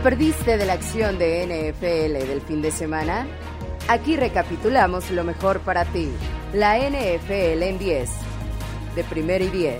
¿Te 0.00 0.04
perdiste 0.04 0.56
de 0.56 0.64
la 0.64 0.72
acción 0.72 1.18
de 1.18 1.44
NFL 1.44 2.26
del 2.26 2.40
fin 2.40 2.62
de 2.62 2.70
semana? 2.70 3.26
Aquí 3.86 4.16
recapitulamos 4.16 5.10
lo 5.10 5.24
mejor 5.24 5.60
para 5.60 5.84
ti. 5.84 6.08
La 6.54 6.78
NFL 6.78 7.62
en 7.62 7.78
10. 7.78 8.10
De 8.96 9.04
primero 9.04 9.44
y 9.44 9.48
10. 9.48 9.76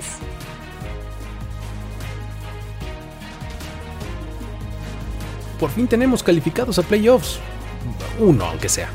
Por 5.59 5.71
fin 5.71 5.89
tenemos 5.89 6.23
calificados 6.23 6.79
a 6.79 6.83
playoffs. 6.83 7.41
Uno, 8.19 8.45
aunque 8.45 8.69
sea. 8.69 8.91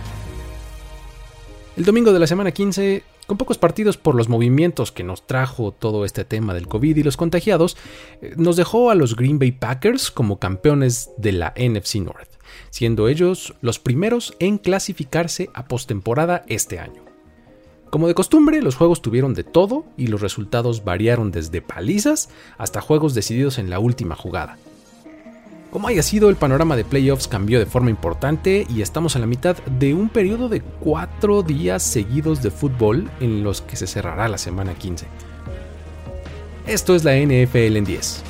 El 1.76 1.86
domingo 1.86 2.14
de 2.14 2.20
la 2.20 2.28
semana 2.28 2.52
15 2.52 3.02
con 3.28 3.38
pocos 3.38 3.58
partidos 3.58 3.98
por 3.98 4.16
los 4.16 4.30
movimientos 4.30 4.92
que 4.92 5.04
nos 5.04 5.26
trajo 5.26 5.72
todo 5.72 6.06
este 6.06 6.26
tema 6.26 6.54
del 6.54 6.68
COVID 6.68 6.98
y 6.98 7.04
los 7.04 7.18
contagiados, 7.18 7.78
eh, 8.22 8.34
nos 8.38 8.56
dejó 8.56 8.90
a 8.90 8.96
los 8.96 9.16
Green 9.16 9.40
Bay 9.40 9.52
Packers 9.52 10.12
como 10.12 10.40
campeones 10.40 11.12
de 11.18 11.32
la 11.32 11.54
NFC 11.58 11.96
North, 11.96 12.30
siendo 12.70 13.08
ellos 13.08 13.56
los 13.62 13.80
primeros 13.80 14.36
en 14.40 14.58
clasificarse 14.58 15.50
a 15.54 15.68
postemporada 15.68 16.44
este 16.48 16.80
año. 16.80 17.04
Como 17.90 18.08
de 18.08 18.14
costumbre, 18.14 18.62
los 18.62 18.76
juegos 18.76 19.02
tuvieron 19.02 19.34
de 19.34 19.44
todo 19.44 19.86
y 19.96 20.08
los 20.08 20.22
resultados 20.22 20.84
variaron 20.84 21.32
desde 21.32 21.62
palizas 21.62 22.30
hasta 22.58 22.82
juegos 22.82 23.14
decididos 23.14 23.58
en 23.58 23.70
la 23.70 23.80
última 23.80 24.16
jugada. 24.16 24.58
Como 25.76 25.90
haya 25.90 26.04
sido, 26.04 26.30
el 26.30 26.38
panorama 26.38 26.78
de 26.78 26.86
playoffs 26.86 27.28
cambió 27.28 27.60
de 27.60 27.66
forma 27.66 27.90
importante 27.90 28.66
y 28.74 28.82
estamos 28.82 29.18
a 29.18 29.20
la 29.20 29.26
mitad 29.26 29.58
de 29.58 29.94
un 29.94 30.08
periodo 30.08 30.48
de 30.48 30.62
cuatro 30.62 31.44
días 31.44 31.84
seguidos 31.84 32.42
de 32.42 32.50
fútbol 32.50 33.12
en 33.20 33.44
los 33.44 33.60
que 33.60 33.76
se 33.76 33.86
cerrará 33.86 34.30
la 34.30 34.38
semana 34.38 34.74
15. 34.74 35.06
Esto 36.66 36.96
es 36.96 37.04
la 37.04 37.18
NFL 37.18 37.76
en 37.76 37.84
10. 37.84 38.24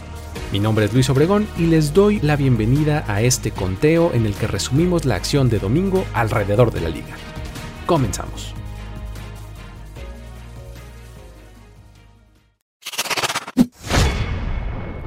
Mi 0.54 0.60
nombre 0.60 0.86
es 0.86 0.94
Luis 0.94 1.08
Obregón 1.12 1.48
y 1.60 1.68
les 1.68 1.94
doy 1.94 2.20
la 2.22 2.36
bienvenida 2.36 3.06
a 3.08 3.22
este 3.22 3.52
conteo 3.52 4.12
en 4.16 4.26
el 4.26 4.34
que 4.34 4.48
resumimos 4.48 5.06
la 5.06 5.14
acción 5.14 5.48
de 5.48 5.60
domingo 5.60 6.04
alrededor 6.16 6.74
de 6.74 6.82
la 6.82 6.90
liga. 6.90 7.16
Comenzamos. 7.86 8.56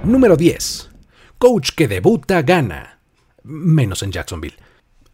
Número 0.04 0.36
10 0.36 0.87
coach 1.38 1.70
que 1.76 1.88
debuta 1.88 2.42
gana. 2.42 2.98
Menos 3.44 4.02
en 4.02 4.12
Jacksonville. 4.12 4.56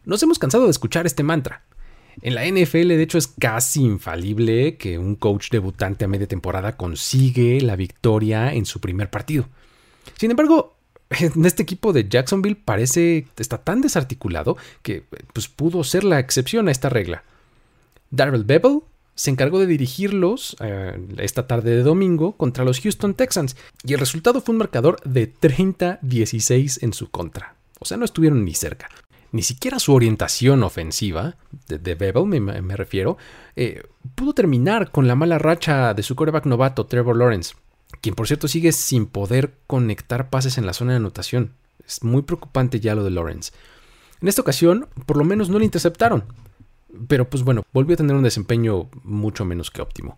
Nos 0.03 0.21
hemos 0.23 0.39
cansado 0.39 0.65
de 0.65 0.71
escuchar 0.71 1.05
este 1.05 1.23
mantra. 1.23 1.63
En 2.21 2.33
la 2.33 2.45
NFL, 2.45 2.87
de 2.87 3.03
hecho, 3.03 3.17
es 3.17 3.27
casi 3.27 3.83
infalible 3.83 4.77
que 4.77 4.97
un 4.97 5.15
coach 5.15 5.49
debutante 5.51 6.05
a 6.05 6.07
media 6.07 6.27
temporada 6.27 6.77
consigue 6.77 7.61
la 7.61 7.75
victoria 7.75 8.53
en 8.53 8.65
su 8.65 8.79
primer 8.79 9.09
partido. 9.09 9.47
Sin 10.17 10.31
embargo, 10.31 10.75
en 11.09 11.45
este 11.45 11.63
equipo 11.63 11.93
de 11.93 12.07
Jacksonville 12.07 12.55
parece 12.63 13.27
está 13.37 13.57
tan 13.59 13.81
desarticulado 13.81 14.57
que 14.81 15.03
pues, 15.33 15.47
pudo 15.47 15.83
ser 15.83 16.03
la 16.03 16.19
excepción 16.19 16.67
a 16.67 16.71
esta 16.71 16.89
regla. 16.89 17.23
Darrell 18.09 18.43
Bevel 18.43 18.79
se 19.15 19.31
encargó 19.31 19.59
de 19.59 19.65
dirigirlos 19.65 20.57
eh, 20.59 20.97
esta 21.17 21.47
tarde 21.47 21.71
de 21.71 21.83
domingo 21.83 22.33
contra 22.35 22.65
los 22.65 22.81
Houston 22.81 23.13
Texans 23.13 23.55
y 23.83 23.93
el 23.93 23.99
resultado 23.99 24.41
fue 24.41 24.53
un 24.53 24.59
marcador 24.59 24.99
de 25.05 25.33
30-16 25.33 26.83
en 26.83 26.93
su 26.93 27.09
contra. 27.09 27.55
O 27.79 27.85
sea, 27.85 27.97
no 27.97 28.05
estuvieron 28.05 28.43
ni 28.43 28.53
cerca. 28.53 28.89
Ni 29.31 29.41
siquiera 29.41 29.79
su 29.79 29.93
orientación 29.93 30.63
ofensiva, 30.63 31.35
de, 31.67 31.95
Bevel 31.95 32.25
me, 32.25 32.77
refiero, 32.77 33.17
eh, 33.55 33.83
pudo 34.15 34.33
terminar 34.33 34.91
con 34.91 35.07
la 35.07 35.15
mala 35.15 35.37
racha 35.39 35.93
de 35.93 36.03
su 36.03 36.15
coreback 36.15 36.45
novato 36.45 36.85
Trevor 36.85 37.17
Lawrence, 37.17 37.53
quien 38.01 38.15
por 38.15 38.27
cierto 38.27 38.47
sigue 38.47 38.71
sin 38.71 39.07
poder 39.07 39.53
conectar 39.67 40.29
pases 40.29 40.57
en 40.57 40.65
la 40.65 40.73
zona 40.73 40.91
de 40.91 40.97
anotación. 40.97 41.51
Es 41.85 42.03
muy 42.03 42.21
preocupante 42.21 42.79
ya 42.79 42.95
lo 42.95 43.03
de 43.03 43.11
Lawrence. 43.11 43.51
En 44.21 44.27
esta 44.27 44.41
ocasión, 44.41 44.87
por 45.05 45.17
lo 45.17 45.25
menos 45.25 45.49
no 45.49 45.59
le 45.59 45.65
interceptaron, 45.65 46.23
pero 47.07 47.29
pues 47.29 47.43
bueno, 47.43 47.63
volvió 47.73 47.93
a 47.93 47.97
tener 47.97 48.15
un 48.15 48.23
desempeño 48.23 48.89
mucho 49.03 49.45
menos 49.45 49.71
que 49.71 49.81
óptimo. 49.81 50.17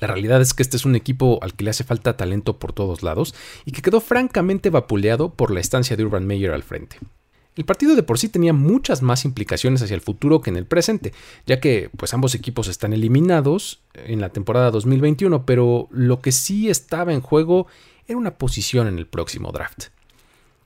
La 0.00 0.08
realidad 0.08 0.40
es 0.40 0.54
que 0.54 0.62
este 0.62 0.76
es 0.76 0.84
un 0.84 0.96
equipo 0.96 1.38
al 1.42 1.54
que 1.54 1.64
le 1.64 1.70
hace 1.70 1.84
falta 1.84 2.16
talento 2.16 2.58
por 2.58 2.72
todos 2.72 3.02
lados 3.02 3.34
y 3.64 3.72
que 3.72 3.82
quedó 3.82 4.00
francamente 4.00 4.70
vapuleado 4.70 5.34
por 5.34 5.50
la 5.50 5.60
estancia 5.60 5.96
de 5.96 6.04
Urban 6.04 6.26
Meyer 6.26 6.52
al 6.52 6.62
frente. 6.62 6.98
El 7.56 7.64
partido 7.64 7.94
de 7.94 8.02
por 8.02 8.18
sí 8.18 8.28
tenía 8.28 8.52
muchas 8.52 9.00
más 9.02 9.24
implicaciones 9.24 9.80
hacia 9.80 9.94
el 9.94 10.00
futuro 10.00 10.40
que 10.40 10.50
en 10.50 10.56
el 10.56 10.66
presente, 10.66 11.12
ya 11.46 11.60
que 11.60 11.88
pues 11.96 12.12
ambos 12.12 12.34
equipos 12.34 12.66
están 12.66 12.92
eliminados 12.92 13.80
en 13.94 14.20
la 14.20 14.30
temporada 14.30 14.72
2021, 14.72 15.46
pero 15.46 15.88
lo 15.92 16.20
que 16.20 16.32
sí 16.32 16.68
estaba 16.68 17.12
en 17.12 17.20
juego 17.20 17.68
era 18.08 18.18
una 18.18 18.38
posición 18.38 18.88
en 18.88 18.98
el 18.98 19.06
próximo 19.06 19.52
draft. 19.52 19.84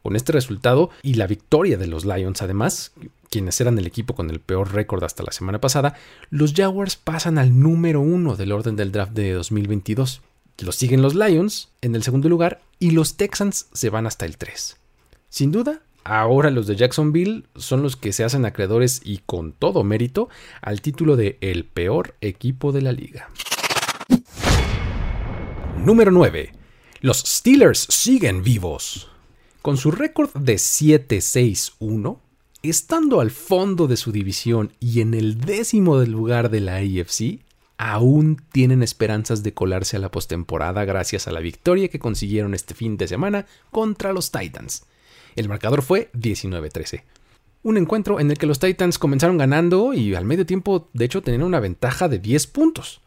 Con 0.02 0.16
este 0.16 0.32
resultado 0.32 0.88
y 1.02 1.14
la 1.14 1.26
victoria 1.26 1.76
de 1.76 1.88
los 1.88 2.06
Lions 2.06 2.40
además, 2.40 2.92
quienes 3.30 3.60
eran 3.60 3.78
el 3.78 3.86
equipo 3.86 4.14
con 4.14 4.30
el 4.30 4.40
peor 4.40 4.72
récord 4.72 5.04
hasta 5.04 5.22
la 5.22 5.32
semana 5.32 5.60
pasada, 5.60 5.94
los 6.30 6.54
Jaguars 6.54 6.96
pasan 6.96 7.38
al 7.38 7.60
número 7.60 8.00
uno 8.00 8.36
del 8.36 8.52
orden 8.52 8.76
del 8.76 8.92
draft 8.92 9.12
de 9.12 9.32
2022. 9.32 10.22
Los 10.58 10.76
siguen 10.76 11.02
los 11.02 11.14
Lions 11.14 11.70
en 11.80 11.94
el 11.94 12.02
segundo 12.02 12.28
lugar 12.28 12.60
y 12.78 12.90
los 12.90 13.16
Texans 13.16 13.66
se 13.72 13.90
van 13.90 14.06
hasta 14.06 14.26
el 14.26 14.36
3. 14.36 14.76
Sin 15.28 15.52
duda, 15.52 15.82
ahora 16.04 16.50
los 16.50 16.66
de 16.66 16.76
Jacksonville 16.76 17.44
son 17.54 17.82
los 17.82 17.96
que 17.96 18.12
se 18.12 18.24
hacen 18.24 18.44
acreedores 18.44 19.00
y 19.04 19.18
con 19.18 19.52
todo 19.52 19.84
mérito 19.84 20.28
al 20.60 20.80
título 20.80 21.16
de 21.16 21.38
el 21.40 21.64
peor 21.64 22.14
equipo 22.20 22.72
de 22.72 22.82
la 22.82 22.92
liga. 22.92 23.28
Número 25.84 26.10
9. 26.10 26.52
Los 27.00 27.18
Steelers 27.18 27.86
siguen 27.88 28.42
vivos. 28.42 29.08
Con 29.62 29.76
su 29.76 29.90
récord 29.90 30.30
de 30.34 30.54
7-6-1, 30.54 32.18
estando 32.62 33.20
al 33.20 33.30
fondo 33.30 33.86
de 33.86 33.96
su 33.96 34.12
división 34.12 34.72
y 34.80 35.00
en 35.00 35.14
el 35.14 35.40
décimo 35.40 35.98
lugar 36.00 36.50
de 36.50 36.60
la 36.60 36.76
AFC, 36.76 37.40
aún 37.76 38.42
tienen 38.52 38.82
esperanzas 38.82 39.42
de 39.42 39.54
colarse 39.54 39.96
a 39.96 40.00
la 40.00 40.10
postemporada 40.10 40.84
gracias 40.84 41.28
a 41.28 41.32
la 41.32 41.40
victoria 41.40 41.88
que 41.88 42.00
consiguieron 42.00 42.54
este 42.54 42.74
fin 42.74 42.96
de 42.96 43.06
semana 43.06 43.46
contra 43.70 44.12
los 44.12 44.32
Titans. 44.32 44.84
El 45.36 45.48
marcador 45.48 45.82
fue 45.82 46.10
19-13. 46.14 47.04
Un 47.62 47.76
encuentro 47.76 48.18
en 48.18 48.30
el 48.30 48.38
que 48.38 48.46
los 48.46 48.58
Titans 48.58 48.98
comenzaron 48.98 49.38
ganando 49.38 49.94
y 49.94 50.14
al 50.14 50.24
medio 50.24 50.44
tiempo 50.44 50.88
de 50.92 51.04
hecho 51.04 51.22
tenían 51.22 51.44
una 51.44 51.60
ventaja 51.60 52.08
de 52.08 52.18
10 52.18 52.48
puntos. 52.48 53.00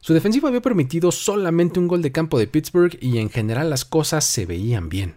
Su 0.00 0.14
defensiva 0.14 0.48
había 0.48 0.62
permitido 0.62 1.12
solamente 1.12 1.78
un 1.78 1.86
gol 1.86 2.02
de 2.02 2.10
campo 2.10 2.38
de 2.38 2.48
Pittsburgh 2.48 2.98
y 3.00 3.18
en 3.18 3.30
general 3.30 3.70
las 3.70 3.84
cosas 3.84 4.24
se 4.24 4.46
veían 4.46 4.88
bien. 4.88 5.14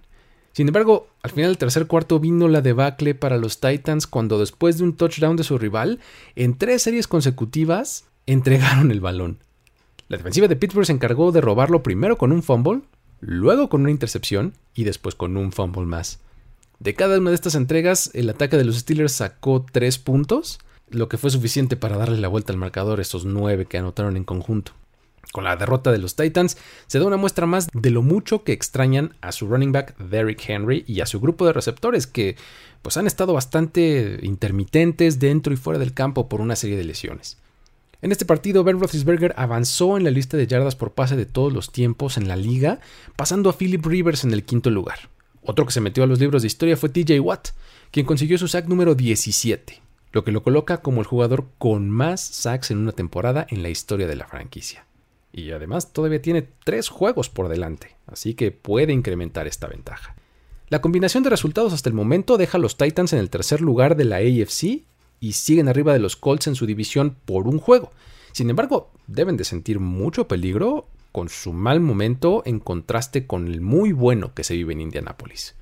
Sin 0.56 0.70
embargo, 0.70 1.10
al 1.22 1.32
final 1.32 1.50
del 1.50 1.58
tercer 1.58 1.86
cuarto 1.86 2.18
vino 2.18 2.48
la 2.48 2.62
debacle 2.62 3.14
para 3.14 3.36
los 3.36 3.60
Titans 3.60 4.08
cuando 4.08 4.40
después 4.40 4.78
de 4.78 4.86
un 4.86 4.96
touchdown 4.96 5.36
de 5.36 5.44
su 5.44 5.58
rival, 5.58 6.00
en 6.38 6.58
tres 6.58 6.84
series 6.84 7.10
consecutivas, 7.10 8.06
entregaron 8.26 8.90
el 8.90 9.02
balón. 9.02 9.40
La 10.08 10.16
defensiva 10.16 10.48
de 10.48 10.56
Pittsburgh 10.56 10.86
se 10.86 10.94
encargó 10.94 11.34
de 11.34 11.42
robarlo 11.42 11.84
primero 11.84 12.18
con 12.18 12.32
un 12.32 12.42
fumble, 12.42 12.84
luego 13.20 13.68
con 13.68 13.82
una 13.82 13.92
intercepción 13.92 14.54
y 14.74 14.86
después 14.86 15.14
con 15.14 15.36
un 15.36 15.52
fumble 15.52 15.86
más. 15.86 16.22
De 16.80 16.94
cada 16.94 17.20
una 17.20 17.32
de 17.32 17.36
estas 17.36 17.56
entregas, 17.56 18.10
el 18.14 18.30
ataque 18.30 18.56
de 18.56 18.64
los 18.64 18.78
Steelers 18.78 19.12
sacó 19.12 19.66
tres 19.70 19.98
puntos, 19.98 20.60
lo 20.90 21.10
que 21.10 21.18
fue 21.18 21.32
suficiente 21.32 21.76
para 21.76 21.98
darle 21.98 22.22
la 22.22 22.30
vuelta 22.30 22.54
al 22.54 22.60
marcador 22.60 23.00
a 23.00 23.02
esos 23.02 23.26
nueve 23.26 23.66
que 23.66 23.78
anotaron 23.78 24.16
en 24.16 24.24
conjunto. 24.24 24.72
Con 25.32 25.44
la 25.44 25.56
derrota 25.56 25.92
de 25.92 25.98
los 25.98 26.16
Titans, 26.16 26.58
se 26.88 27.00
da 27.00 27.06
una 27.06 27.18
muestra 27.18 27.46
más 27.46 27.68
de 27.74 27.90
lo 27.92 28.02
mucho 28.02 28.44
que 28.44 28.54
extrañan 28.54 29.16
a 29.22 29.32
su 29.32 29.48
running 29.48 29.72
back 29.72 29.98
Derrick 29.98 30.48
Henry 30.48 30.84
y 30.88 31.02
a 31.02 31.06
su 31.06 31.20
grupo 31.20 31.46
de 31.46 31.54
receptores 31.54 32.08
que 32.08 32.36
pues 32.82 32.98
han 32.98 33.08
estado 33.08 33.34
bastante 33.34 34.20
intermitentes 34.22 35.20
dentro 35.20 35.54
y 35.54 35.58
fuera 35.58 35.80
del 35.80 35.94
campo 35.94 36.30
por 36.30 36.42
una 36.42 36.56
serie 36.56 36.78
de 36.78 36.84
lesiones. 36.84 37.38
En 38.02 38.12
este 38.12 38.26
partido, 38.26 38.64
Ben 38.64 38.80
Roethlisberger 38.80 39.34
avanzó 39.38 39.98
en 39.98 40.04
la 40.04 40.12
lista 40.12 40.38
de 40.38 40.46
yardas 40.46 40.76
por 40.76 40.94
pase 40.94 41.16
de 41.16 41.26
todos 41.26 41.52
los 41.52 41.72
tiempos 41.72 42.18
en 42.18 42.28
la 42.28 42.36
liga, 42.36 42.80
pasando 43.16 43.50
a 43.50 43.58
Philip 43.58 43.84
Rivers 43.84 44.24
en 44.24 44.32
el 44.32 44.44
quinto 44.44 44.70
lugar. 44.70 45.10
Otro 45.42 45.66
que 45.66 45.72
se 45.72 45.82
metió 45.82 46.04
a 46.04 46.08
los 46.08 46.20
libros 46.20 46.44
de 46.44 46.48
historia 46.48 46.78
fue 46.78 46.90
TJ 46.90 47.20
Watt, 47.20 47.50
quien 47.92 48.06
consiguió 48.06 48.38
su 48.38 48.48
sack 48.48 48.68
número 48.68 48.94
17, 48.94 49.82
lo 50.12 50.24
que 50.24 50.32
lo 50.32 50.44
coloca 50.44 50.78
como 50.78 51.02
el 51.02 51.08
jugador 51.08 51.46
con 51.58 51.90
más 51.90 52.22
sacks 52.22 52.70
en 52.70 52.78
una 52.78 52.92
temporada 52.92 53.48
en 53.50 53.64
la 53.64 53.70
historia 53.70 54.06
de 54.06 54.16
la 54.16 54.28
franquicia 54.28 54.86
y 55.36 55.52
además 55.52 55.92
todavía 55.92 56.22
tiene 56.22 56.48
tres 56.64 56.88
juegos 56.88 57.30
por 57.30 57.50
delante, 57.50 57.98
así 58.08 58.36
que 58.36 58.52
puede 58.52 58.94
incrementar 58.94 59.48
esta 59.48 59.68
ventaja. 59.68 60.16
La 60.70 60.82
combinación 60.82 61.24
de 61.24 61.30
resultados 61.30 61.74
hasta 61.74 61.90
el 61.90 61.96
momento 61.96 62.38
deja 62.38 62.58
a 62.58 62.62
los 62.62 62.78
Titans 62.78 63.12
en 63.12 63.20
el 63.20 63.30
tercer 63.30 63.60
lugar 63.60 63.98
de 63.98 64.06
la 64.06 64.18
AFC 64.18 64.84
y 65.20 65.34
siguen 65.34 65.68
arriba 65.68 65.92
de 65.92 66.00
los 66.00 66.16
Colts 66.16 66.48
en 66.48 66.56
su 66.56 66.66
división 66.66 67.18
por 67.26 67.50
un 67.50 67.60
juego. 67.60 67.92
Sin 68.32 68.50
embargo, 68.50 68.92
deben 69.08 69.36
de 69.36 69.44
sentir 69.44 69.82
mucho 69.82 70.28
peligro 70.28 70.88
con 71.12 71.28
su 71.28 71.52
mal 71.52 71.82
momento 71.82 72.42
en 72.46 72.60
contraste 72.60 73.28
con 73.28 73.48
el 73.48 73.60
muy 73.60 73.92
bueno 73.92 74.34
que 74.34 74.46
se 74.46 74.54
vive 74.54 74.72
en 74.72 74.82
Indianápolis. 74.82 75.56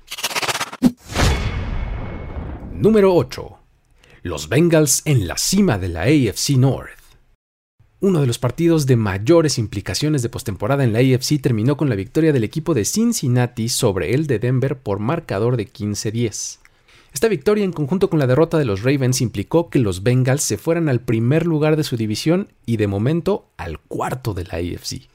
Número 2.72 3.12
8. 3.12 3.58
Los 4.22 4.48
Bengals 4.48 5.02
en 5.04 5.26
la 5.26 5.36
cima 5.36 5.78
de 5.78 5.88
la 5.88 6.02
AFC 6.02 6.50
North. 6.50 7.03
Uno 8.04 8.20
de 8.20 8.26
los 8.26 8.38
partidos 8.38 8.84
de 8.84 8.96
mayores 8.96 9.56
implicaciones 9.56 10.20
de 10.20 10.28
postemporada 10.28 10.84
en 10.84 10.92
la 10.92 10.98
AFC 10.98 11.40
terminó 11.40 11.78
con 11.78 11.88
la 11.88 11.94
victoria 11.94 12.34
del 12.34 12.44
equipo 12.44 12.74
de 12.74 12.84
Cincinnati 12.84 13.70
sobre 13.70 14.12
el 14.12 14.26
de 14.26 14.38
Denver 14.38 14.76
por 14.78 14.98
marcador 14.98 15.56
de 15.56 15.66
15-10. 15.66 16.58
Esta 17.14 17.28
victoria 17.28 17.64
en 17.64 17.72
conjunto 17.72 18.10
con 18.10 18.18
la 18.18 18.26
derrota 18.26 18.58
de 18.58 18.66
los 18.66 18.82
Ravens 18.82 19.22
implicó 19.22 19.70
que 19.70 19.78
los 19.78 20.02
Bengals 20.02 20.42
se 20.42 20.58
fueran 20.58 20.90
al 20.90 21.00
primer 21.00 21.46
lugar 21.46 21.76
de 21.76 21.82
su 21.82 21.96
división 21.96 22.48
y 22.66 22.76
de 22.76 22.88
momento 22.88 23.46
al 23.56 23.78
cuarto 23.80 24.34
de 24.34 24.44
la 24.44 24.58
AFC. 24.58 25.08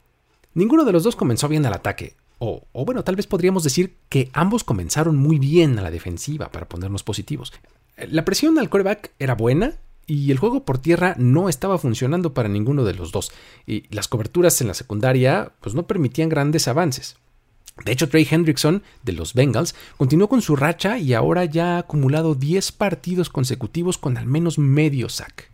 Ninguno 0.54 0.84
de 0.84 0.90
los 0.90 1.04
dos 1.04 1.14
comenzó 1.14 1.46
bien 1.46 1.64
al 1.66 1.74
ataque, 1.74 2.16
o, 2.40 2.64
o, 2.72 2.84
bueno, 2.84 3.04
tal 3.04 3.14
vez 3.14 3.28
podríamos 3.28 3.62
decir 3.62 3.94
que 4.08 4.30
ambos 4.32 4.64
comenzaron 4.64 5.16
muy 5.16 5.38
bien 5.38 5.78
a 5.78 5.82
la 5.82 5.92
defensiva 5.92 6.50
para 6.50 6.68
ponernos 6.68 7.04
positivos. 7.04 7.52
La 8.08 8.24
presión 8.24 8.58
al 8.58 8.68
coreback 8.68 9.12
era 9.20 9.36
buena, 9.36 9.74
y 10.10 10.32
el 10.32 10.38
juego 10.38 10.64
por 10.64 10.78
tierra 10.78 11.14
no 11.18 11.48
estaba 11.48 11.78
funcionando 11.78 12.34
para 12.34 12.48
ninguno 12.48 12.82
de 12.82 12.94
los 12.94 13.12
dos, 13.12 13.30
y 13.64 13.84
las 13.94 14.08
coberturas 14.08 14.60
en 14.60 14.66
la 14.66 14.74
secundaria 14.74 15.52
pues 15.60 15.76
no 15.76 15.86
permitían 15.86 16.28
grandes 16.28 16.66
avances. 16.66 17.16
De 17.84 17.92
hecho, 17.92 18.08
Trey 18.08 18.26
Hendrickson, 18.28 18.82
de 19.04 19.12
los 19.12 19.34
Bengals, 19.34 19.76
continuó 19.96 20.28
con 20.28 20.42
su 20.42 20.56
racha 20.56 20.98
y 20.98 21.14
ahora 21.14 21.44
ya 21.44 21.76
ha 21.76 21.78
acumulado 21.78 22.34
10 22.34 22.72
partidos 22.72 23.30
consecutivos 23.30 23.98
con 23.98 24.16
al 24.18 24.26
menos 24.26 24.58
medio 24.58 25.08
sack. 25.08 25.48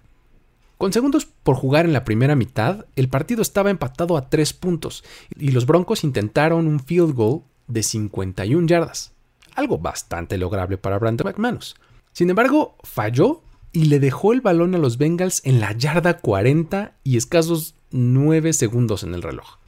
Con 0.78 0.90
segundos 0.90 1.26
por 1.26 1.56
jugar 1.56 1.84
en 1.84 1.92
la 1.92 2.04
primera 2.04 2.34
mitad, 2.34 2.86
el 2.96 3.10
partido 3.10 3.42
estaba 3.42 3.68
empatado 3.68 4.16
a 4.16 4.30
3 4.30 4.54
puntos 4.54 5.04
y 5.38 5.50
los 5.50 5.66
Broncos 5.66 6.02
intentaron 6.02 6.66
un 6.66 6.80
field 6.80 7.14
goal 7.14 7.42
de 7.66 7.82
51 7.82 8.66
yardas, 8.66 9.12
algo 9.54 9.76
bastante 9.76 10.38
lograble 10.38 10.78
para 10.78 10.98
Brandon 10.98 11.26
McManus. 11.26 11.76
Sin 12.12 12.30
embargo, 12.30 12.76
falló 12.82 13.42
y 13.76 13.84
le 13.84 14.00
dejó 14.00 14.32
el 14.32 14.40
balón 14.40 14.74
a 14.74 14.78
los 14.78 14.96
Bengals 14.96 15.42
en 15.44 15.60
la 15.60 15.72
yarda 15.72 16.16
40 16.16 16.94
y 17.04 17.18
escasos 17.18 17.74
9 17.90 18.54
segundos 18.54 19.02
en 19.02 19.12
el 19.12 19.20
reloj. 19.20 19.58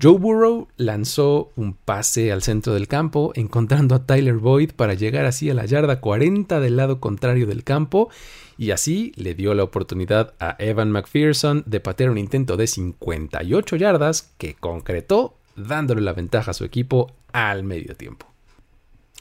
Joe 0.00 0.16
Burrow 0.16 0.68
lanzó 0.76 1.50
un 1.56 1.74
pase 1.74 2.30
al 2.30 2.42
centro 2.42 2.72
del 2.72 2.86
campo, 2.86 3.32
encontrando 3.34 3.96
a 3.96 4.06
Tyler 4.06 4.36
Boyd 4.36 4.74
para 4.76 4.94
llegar 4.94 5.24
así 5.24 5.50
a 5.50 5.54
la 5.54 5.66
yarda 5.66 6.00
40 6.00 6.60
del 6.60 6.76
lado 6.76 7.00
contrario 7.00 7.48
del 7.48 7.64
campo, 7.64 8.10
y 8.56 8.70
así 8.70 9.10
le 9.16 9.34
dio 9.34 9.52
la 9.54 9.64
oportunidad 9.64 10.34
a 10.38 10.54
Evan 10.60 10.92
McPherson 10.92 11.64
de 11.66 11.80
patear 11.80 12.10
un 12.10 12.18
intento 12.18 12.56
de 12.56 12.68
58 12.68 13.74
yardas 13.74 14.30
que 14.38 14.54
concretó, 14.54 15.34
dándole 15.56 16.02
la 16.02 16.12
ventaja 16.12 16.52
a 16.52 16.54
su 16.54 16.64
equipo 16.64 17.10
al 17.32 17.64
medio 17.64 17.96
tiempo. 17.96 18.24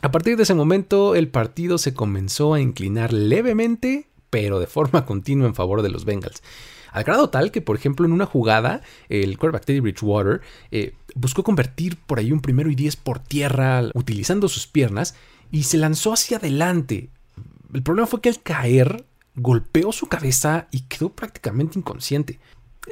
A 0.04 0.12
partir 0.12 0.38
de 0.38 0.44
ese 0.44 0.54
momento, 0.54 1.16
el 1.16 1.28
partido 1.28 1.80
se 1.80 1.96
comenzó 1.96 2.54
a 2.54 2.62
inclinar 2.62 3.14
levemente 3.14 4.06
pero 4.38 4.60
de 4.60 4.68
forma 4.68 5.04
continua 5.08 5.48
en 5.48 5.56
favor 5.56 5.82
de 5.82 5.90
los 5.90 6.06
Bengals. 6.06 6.44
Al 6.92 7.04
grado 7.04 7.32
tal 7.32 7.52
que, 7.52 7.60
por 7.60 7.76
ejemplo, 7.76 8.06
en 8.06 8.12
una 8.12 8.28
jugada, 8.28 8.82
el 9.10 9.36
quarterback 9.40 9.66
Teddy 9.66 9.80
Bridgewater 9.80 10.42
eh, 10.70 10.94
buscó 11.16 11.44
convertir 11.44 11.98
por 11.98 12.20
ahí 12.20 12.32
un 12.32 12.40
primero 12.40 12.70
y 12.70 12.76
diez 12.76 12.96
por 12.96 13.18
tierra 13.18 13.82
utilizando 13.96 14.48
sus 14.48 14.68
piernas 14.68 15.16
y 15.52 15.64
se 15.64 15.80
lanzó 15.80 16.14
hacia 16.14 16.38
adelante. 16.38 17.10
El 17.74 17.82
problema 17.82 18.06
fue 18.06 18.22
que 18.22 18.30
al 18.30 18.42
caer 18.44 19.06
golpeó 19.36 19.92
su 19.92 20.06
cabeza 20.06 20.68
y 20.72 20.82
quedó 20.82 21.10
prácticamente 21.10 21.80
inconsciente. 21.80 22.40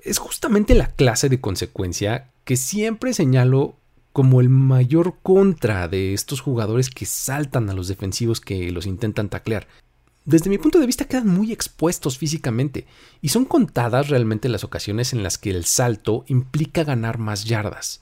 Es 0.04 0.18
justamente 0.18 0.74
la 0.74 0.88
clase 0.88 1.30
de 1.30 1.42
consecuencia 1.42 2.32
que 2.44 2.58
siempre 2.58 3.14
señalo 3.14 3.76
como 4.14 4.42
el 4.42 4.50
mayor 4.50 5.18
contra 5.22 5.88
de 5.88 6.16
estos 6.16 6.42
jugadores 6.42 6.90
que 6.90 7.06
saltan 7.06 7.70
a 7.70 7.74
los 7.74 7.88
defensivos 7.88 8.42
que 8.42 8.72
los 8.72 8.88
intentan 8.88 9.30
taclear 9.30 9.68
desde 10.26 10.50
mi 10.50 10.58
punto 10.58 10.80
de 10.80 10.88
vista 10.88 11.06
quedan 11.06 11.28
muy 11.28 11.52
expuestos 11.52 12.18
físicamente 12.18 12.88
y 13.22 13.30
son 13.30 13.46
contadas 13.46 14.10
realmente 14.10 14.50
las 14.50 14.64
ocasiones 14.64 15.14
en 15.14 15.22
las 15.22 15.38
que 15.38 15.52
el 15.52 15.66
salto 15.66 16.26
implica 16.28 16.84
ganar 16.84 17.20
más 17.20 17.46
yardas. 17.46 18.02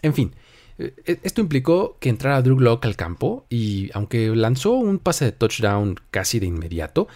En 0.00 0.14
fin, 0.14 0.34
eh, 0.78 0.94
eh, 1.04 1.20
esto 1.22 1.42
implicó 1.42 1.98
que 2.00 2.08
entrara 2.08 2.42
Drew 2.42 2.58
Locke 2.58 2.86
al 2.86 2.96
campo 2.96 3.46
y 3.50 3.90
aunque 3.92 4.34
lanzó 4.34 4.72
un 4.72 4.98
pase 4.98 5.26
de 5.26 5.32
touchdown 5.32 6.00
casi 6.10 6.40
de 6.40 6.46
inmediato, 6.46 7.08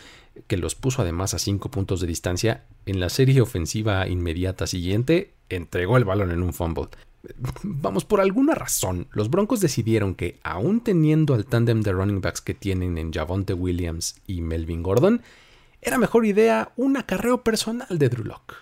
que 0.46 0.56
los 0.56 0.74
puso 0.74 1.02
además 1.02 1.34
a 1.34 1.38
5 1.38 1.70
puntos 1.70 2.00
de 2.00 2.06
distancia, 2.06 2.64
en 2.86 3.00
la 3.00 3.08
serie 3.08 3.40
ofensiva 3.40 4.06
inmediata 4.08 4.66
siguiente 4.66 5.34
entregó 5.48 5.96
el 5.96 6.04
balón 6.04 6.30
en 6.30 6.42
un 6.42 6.52
fumble. 6.52 6.88
Vamos, 7.62 8.04
por 8.04 8.20
alguna 8.20 8.54
razón, 8.54 9.08
los 9.10 9.28
Broncos 9.28 9.60
decidieron 9.60 10.14
que, 10.14 10.38
aún 10.42 10.80
teniendo 10.80 11.34
al 11.34 11.46
tándem 11.46 11.82
de 11.82 11.92
running 11.92 12.20
backs 12.20 12.40
que 12.40 12.54
tienen 12.54 12.96
en 12.96 13.12
Javonte 13.12 13.54
Williams 13.54 14.16
y 14.26 14.40
Melvin 14.40 14.82
Gordon, 14.82 15.22
era 15.82 15.98
mejor 15.98 16.26
idea 16.26 16.72
un 16.76 16.96
acarreo 16.96 17.42
personal 17.42 17.98
de 17.98 18.08
Drew 18.08 18.24
Locke. 18.24 18.54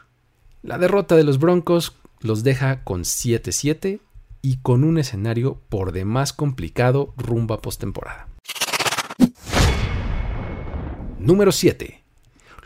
La 0.63 0.79
derrota 0.79 1.17
de 1.17 1.25
los 1.25 1.39
Broncos 1.39 1.97
los 2.21 2.43
deja 2.43 2.83
con 2.83 3.03
7-7 3.03 4.01
y 4.43 4.57
con 4.59 4.85
un 4.85 4.99
escenario 4.99 5.61
por 5.69 5.93
demás 5.93 6.33
complicado 6.33 7.15
rumbo 7.17 7.55
a 7.55 7.63
postemporada. 7.63 8.29
Número 11.19 11.53
7. 11.53 12.03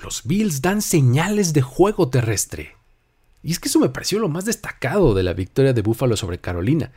Los 0.02 0.24
Bills 0.24 0.62
dan 0.62 0.82
señales 0.82 1.52
de 1.52 1.62
juego 1.62 2.08
terrestre. 2.08 2.76
Y 3.42 3.52
es 3.52 3.58
que 3.58 3.68
eso 3.68 3.80
me 3.80 3.88
pareció 3.88 4.18
lo 4.18 4.28
más 4.28 4.44
destacado 4.44 5.14
de 5.14 5.22
la 5.22 5.32
victoria 5.32 5.72
de 5.72 5.82
Buffalo 5.82 6.16
sobre 6.16 6.38
Carolina. 6.38 6.92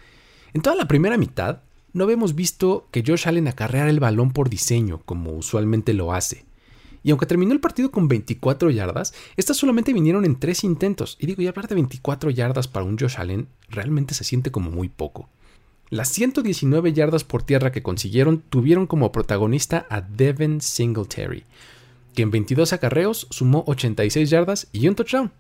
En 0.54 0.62
toda 0.62 0.76
la 0.76 0.88
primera 0.88 1.18
mitad, 1.18 1.62
no 1.94 2.04
habíamos 2.04 2.36
visto 2.36 2.88
que 2.92 3.04
Josh 3.06 3.28
Allen 3.28 3.48
acarreara 3.48 3.90
el 3.90 4.00
balón 4.00 4.32
por 4.32 4.50
diseño, 4.50 5.02
como 5.06 5.32
usualmente 5.34 5.94
lo 5.94 6.14
hace. 6.14 6.46
Y 7.04 7.12
aunque 7.12 7.26
terminó 7.26 7.54
el 7.54 7.60
partido 7.60 7.92
con 7.92 8.08
24 8.08 8.70
yardas, 8.72 9.14
estas 9.36 9.58
solamente 9.58 9.94
vinieron 9.94 10.26
en 10.26 10.40
3 10.40 10.64
intentos. 10.64 11.18
Y 11.20 11.28
digo, 11.28 11.42
y 11.42 11.48
hablar 11.48 11.68
de 11.68 11.76
24 11.76 12.30
yardas 12.30 12.68
para 12.68 12.86
un 12.86 12.98
Josh 12.98 13.16
Allen 13.18 13.48
realmente 13.70 14.14
se 14.14 14.24
siente 14.24 14.52
como 14.52 14.72
muy 14.72 14.90
poco. 14.90 15.30
Las 15.90 16.10
119 16.10 16.94
yardas 16.94 17.24
por 17.24 17.44
tierra 17.44 17.72
que 17.72 17.84
consiguieron 17.84 18.42
tuvieron 18.50 18.88
como 18.88 19.12
protagonista 19.12 19.86
a 19.90 20.02
Devin 20.02 20.62
Singletary, 20.62 21.44
que 22.16 22.24
en 22.24 22.32
22 22.32 22.74
acarreos 22.74 23.28
sumó 23.30 23.64
86 23.68 24.30
yardas 24.30 24.68
y 24.72 24.88
un 24.88 24.96
touchdown. 24.96 25.32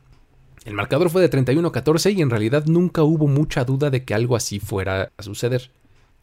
El 0.65 0.75
marcador 0.75 1.09
fue 1.09 1.21
de 1.21 1.29
31-14 1.29 2.15
y 2.15 2.21
en 2.21 2.29
realidad 2.29 2.65
nunca 2.65 3.03
hubo 3.03 3.27
mucha 3.27 3.65
duda 3.65 3.89
de 3.89 4.05
que 4.05 4.13
algo 4.13 4.35
así 4.35 4.59
fuera 4.59 5.11
a 5.17 5.23
suceder. 5.23 5.71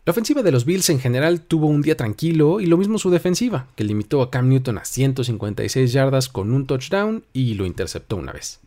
La 0.07 0.13
ofensiva 0.13 0.43
de 0.43 0.51
los 0.51 0.65
Bills 0.65 0.89
en 0.89 0.99
general 0.99 1.43
tuvo 1.43 1.67
un 1.67 1.83
día 1.83 1.97
tranquilo 1.97 2.61
y 2.61 2.67
lo 2.67 2.79
mismo 2.79 2.99
su 2.99 3.11
defensiva, 3.11 3.67
que 3.77 3.85
limitó 3.85 4.23
a 4.23 4.31
Cam 4.31 4.49
Newton 4.49 4.79
a 4.79 4.85
156 4.87 5.93
yardas 5.93 6.31
con 6.31 6.53
un 6.53 6.67
touchdown 6.67 7.23
y 7.35 7.53
lo 7.53 7.67
interceptó 7.67 8.17
una 8.17 8.33
vez. 8.33 8.61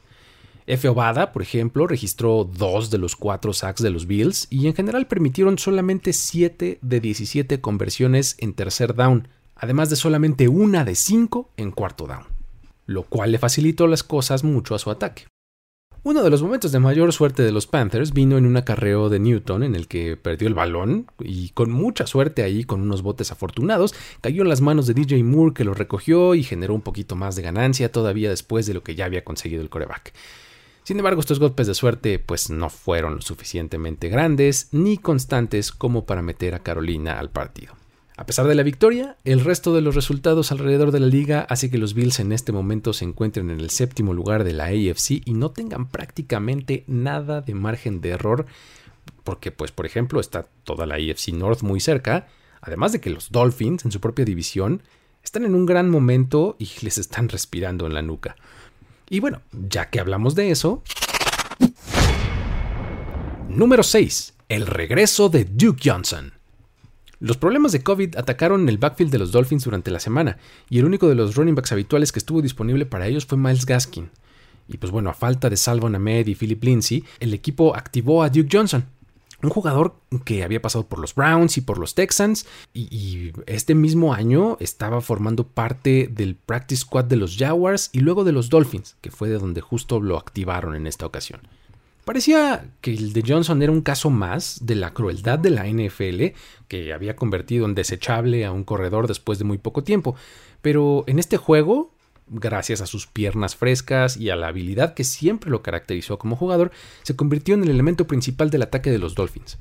F. 0.67 0.87
Obada, 0.87 1.33
por 1.33 1.41
ejemplo, 1.41 1.87
registró 1.87 2.43
dos 2.43 2.91
de 2.91 2.99
los 2.99 3.15
cuatro 3.15 3.51
sacks 3.51 3.81
de 3.81 3.89
los 3.89 4.05
Bills 4.05 4.47
y 4.51 4.67
en 4.67 4.75
general 4.75 5.07
permitieron 5.07 5.57
solamente 5.57 6.13
7 6.13 6.77
de 6.81 6.99
17 6.99 7.59
conversiones 7.61 8.35
en 8.39 8.53
tercer 8.53 8.93
down, 8.93 9.27
además 9.55 9.89
de 9.89 9.95
solamente 9.95 10.47
una 10.47 10.85
de 10.85 10.93
5 10.93 11.49
en 11.57 11.71
cuarto 11.71 12.05
down, 12.05 12.27
lo 12.85 13.03
cual 13.03 13.31
le 13.31 13.39
facilitó 13.39 13.87
las 13.87 14.03
cosas 14.03 14.43
mucho 14.43 14.75
a 14.75 14.79
su 14.79 14.91
ataque. 14.91 15.25
Uno 16.05 16.21
de 16.21 16.29
los 16.29 16.43
momentos 16.43 16.73
de 16.73 16.79
mayor 16.79 17.13
suerte 17.13 17.43
de 17.43 17.53
los 17.53 17.65
Panthers 17.65 18.11
vino 18.11 18.37
en 18.37 18.45
un 18.45 18.57
acarreo 18.57 19.07
de 19.07 19.19
Newton 19.19 19.63
en 19.63 19.73
el 19.73 19.87
que 19.87 20.17
perdió 20.17 20.49
el 20.49 20.53
balón 20.53 21.07
y 21.17 21.51
con 21.51 21.71
mucha 21.71 22.07
suerte 22.07 22.43
ahí, 22.43 22.65
con 22.65 22.81
unos 22.81 23.01
botes 23.01 23.31
afortunados, 23.31 23.95
cayó 24.19 24.41
en 24.41 24.49
las 24.49 24.59
manos 24.59 24.85
de 24.85 24.95
DJ 24.95 25.23
Moore 25.23 25.53
que 25.53 25.63
lo 25.63 25.73
recogió 25.73 26.35
y 26.35 26.43
generó 26.43 26.75
un 26.75 26.81
poquito 26.81 27.15
más 27.15 27.37
de 27.37 27.43
ganancia 27.43 27.89
todavía 27.89 28.29
después 28.29 28.65
de 28.65 28.73
lo 28.73 28.83
que 28.83 28.95
ya 28.95 29.05
había 29.05 29.23
conseguido 29.23 29.61
el 29.61 29.69
coreback. 29.69 30.11
Sin 30.83 30.97
embargo, 30.97 31.21
estos 31.21 31.39
golpes 31.39 31.67
de 31.67 31.73
suerte 31.73 32.19
pues 32.19 32.49
no 32.49 32.69
fueron 32.69 33.15
lo 33.15 33.21
suficientemente 33.21 34.09
grandes 34.09 34.67
ni 34.73 34.97
constantes 34.97 35.71
como 35.71 36.05
para 36.05 36.21
meter 36.21 36.53
a 36.53 36.59
Carolina 36.59 37.17
al 37.17 37.29
partido. 37.29 37.75
A 38.15 38.27
pesar 38.27 38.45
de 38.45 38.53
la 38.53 38.61
victoria, 38.61 39.17
el 39.23 39.39
resto 39.39 39.73
de 39.73 39.81
los 39.81 39.95
resultados 39.95 40.51
alrededor 40.51 40.91
de 40.91 40.99
la 40.99 41.07
liga 41.07 41.47
hace 41.49 41.71
que 41.71 41.79
los 41.79 41.95
Bills 41.95 42.19
en 42.19 42.31
este 42.31 42.51
momento 42.51 42.93
se 42.93 43.05
encuentren 43.05 43.49
en 43.49 43.59
el 43.59 43.71
séptimo 43.71 44.13
lugar 44.13 44.43
de 44.43 44.53
la 44.53 44.65
AFC 44.65 45.23
y 45.25 45.33
no 45.33 45.49
tengan 45.49 45.87
prácticamente 45.87 46.83
nada 46.85 47.41
de 47.41 47.55
margen 47.55 48.01
de 48.01 48.09
error, 48.09 48.45
porque 49.23 49.51
pues 49.51 49.71
por 49.71 49.87
ejemplo 49.87 50.19
está 50.19 50.47
toda 50.63 50.85
la 50.85 50.95
AFC 50.95 51.29
North 51.29 51.63
muy 51.63 51.79
cerca, 51.79 52.27
además 52.61 52.91
de 52.91 53.01
que 53.01 53.09
los 53.09 53.31
Dolphins 53.31 53.83
en 53.83 53.91
su 53.91 53.99
propia 53.99 54.25
división 54.25 54.83
están 55.23 55.43
en 55.43 55.55
un 55.55 55.65
gran 55.65 55.89
momento 55.89 56.55
y 56.59 56.69
les 56.83 56.99
están 56.99 57.29
respirando 57.29 57.87
en 57.87 57.95
la 57.95 58.03
nuca. 58.03 58.35
Y 59.09 59.21
bueno, 59.21 59.41
ya 59.51 59.89
que 59.89 59.99
hablamos 59.99 60.35
de 60.35 60.51
eso... 60.51 60.83
Número 63.49 63.83
6. 63.83 64.33
El 64.49 64.67
regreso 64.67 65.29
de 65.29 65.45
Duke 65.45 65.89
Johnson. 65.89 66.33
Los 67.23 67.37
problemas 67.37 67.71
de 67.71 67.81
COVID 67.81 68.17
atacaron 68.17 68.67
el 68.67 68.77
backfield 68.77 69.09
de 69.09 69.17
los 69.17 69.31
Dolphins 69.31 69.63
durante 69.63 69.91
la 69.91 70.01
semana, 70.01 70.39
y 70.69 70.79
el 70.79 70.85
único 70.85 71.07
de 71.07 71.15
los 71.15 71.35
running 71.35 71.55
backs 71.55 71.71
habituales 71.71 72.11
que 72.11 72.19
estuvo 72.19 72.41
disponible 72.41 72.85
para 72.85 73.07
ellos 73.07 73.25
fue 73.25 73.37
Miles 73.37 73.65
Gaskin. 73.65 74.09
Y 74.67 74.75
pues 74.75 74.91
bueno, 74.91 75.09
a 75.09 75.13
falta 75.13 75.49
de 75.49 75.55
Salvo 75.55 75.87
Ahmed 75.87 76.27
y 76.27 76.35
Philip 76.35 76.61
Lindsay, 76.61 77.05
el 77.21 77.33
equipo 77.33 77.77
activó 77.77 78.23
a 78.23 78.29
Duke 78.29 78.49
Johnson. 78.51 78.83
un 79.41 79.51
jugador 79.51 79.95
que 80.25 80.43
había 80.43 80.61
pasado 80.61 80.85
por 80.85 80.99
los 80.99 81.15
Browns 81.15 81.57
y 81.57 81.61
por 81.61 81.77
los 81.77 81.95
Texans 81.95 82.45
y, 82.73 83.31
este 83.45 83.73
mismo 83.73 84.13
año 84.13 84.57
estaba 84.59 84.99
formando 84.99 85.47
parte 85.47 86.09
del 86.11 86.35
practice 86.35 86.81
squad 86.81 87.05
de 87.05 87.15
los 87.15 87.37
Jaguars 87.37 87.89
y 87.93 88.01
luego 88.01 88.25
de 88.25 88.33
los 88.33 88.49
Dolphins, 88.49 88.97
que 88.99 89.11
fue 89.11 89.29
de 89.29 89.37
donde 89.37 89.61
justo 89.61 90.01
lo 90.01 90.17
activaron 90.17 90.75
en 90.75 90.87
esta 90.87 91.05
ocasión. 91.05 91.39
Parecía 92.05 92.69
que 92.81 92.91
el 92.91 93.13
de 93.13 93.23
Johnson 93.25 93.61
era 93.61 93.71
un 93.71 93.81
caso 93.81 94.09
más 94.09 94.59
de 94.65 94.75
la 94.75 94.93
crueldad 94.93 95.39
de 95.39 95.49
la 95.49 95.65
NFL, 95.65 96.35
que 96.67 96.93
había 96.93 97.15
convertido 97.15 97.65
en 97.65 97.75
desechable 97.75 98.45
a 98.45 98.51
un 98.51 98.63
corredor 98.63 99.07
después 99.07 99.39
de 99.39 99.45
muy 99.45 99.57
poco 99.57 99.83
tiempo, 99.83 100.15
pero 100.61 101.05
en 101.07 101.19
este 101.19 101.37
juego 101.37 101.93
gracias 102.27 102.81
a 102.81 102.85
sus 102.85 103.07
piernas 103.07 103.55
frescas 103.55 104.17
y 104.17 104.29
a 104.29 104.35
la 104.35 104.47
habilidad 104.47 104.93
que 104.93 105.03
siempre 105.03 105.49
lo 105.49 105.61
caracterizó 105.61 106.17
como 106.17 106.35
jugador, 106.35 106.71
se 107.03 107.15
convirtió 107.15 107.55
en 107.55 107.63
el 107.63 107.69
elemento 107.69 108.07
principal 108.07 108.49
del 108.49 108.63
ataque 108.63 108.91
de 108.91 108.99
los 108.99 109.15
Dolphins. 109.15 109.57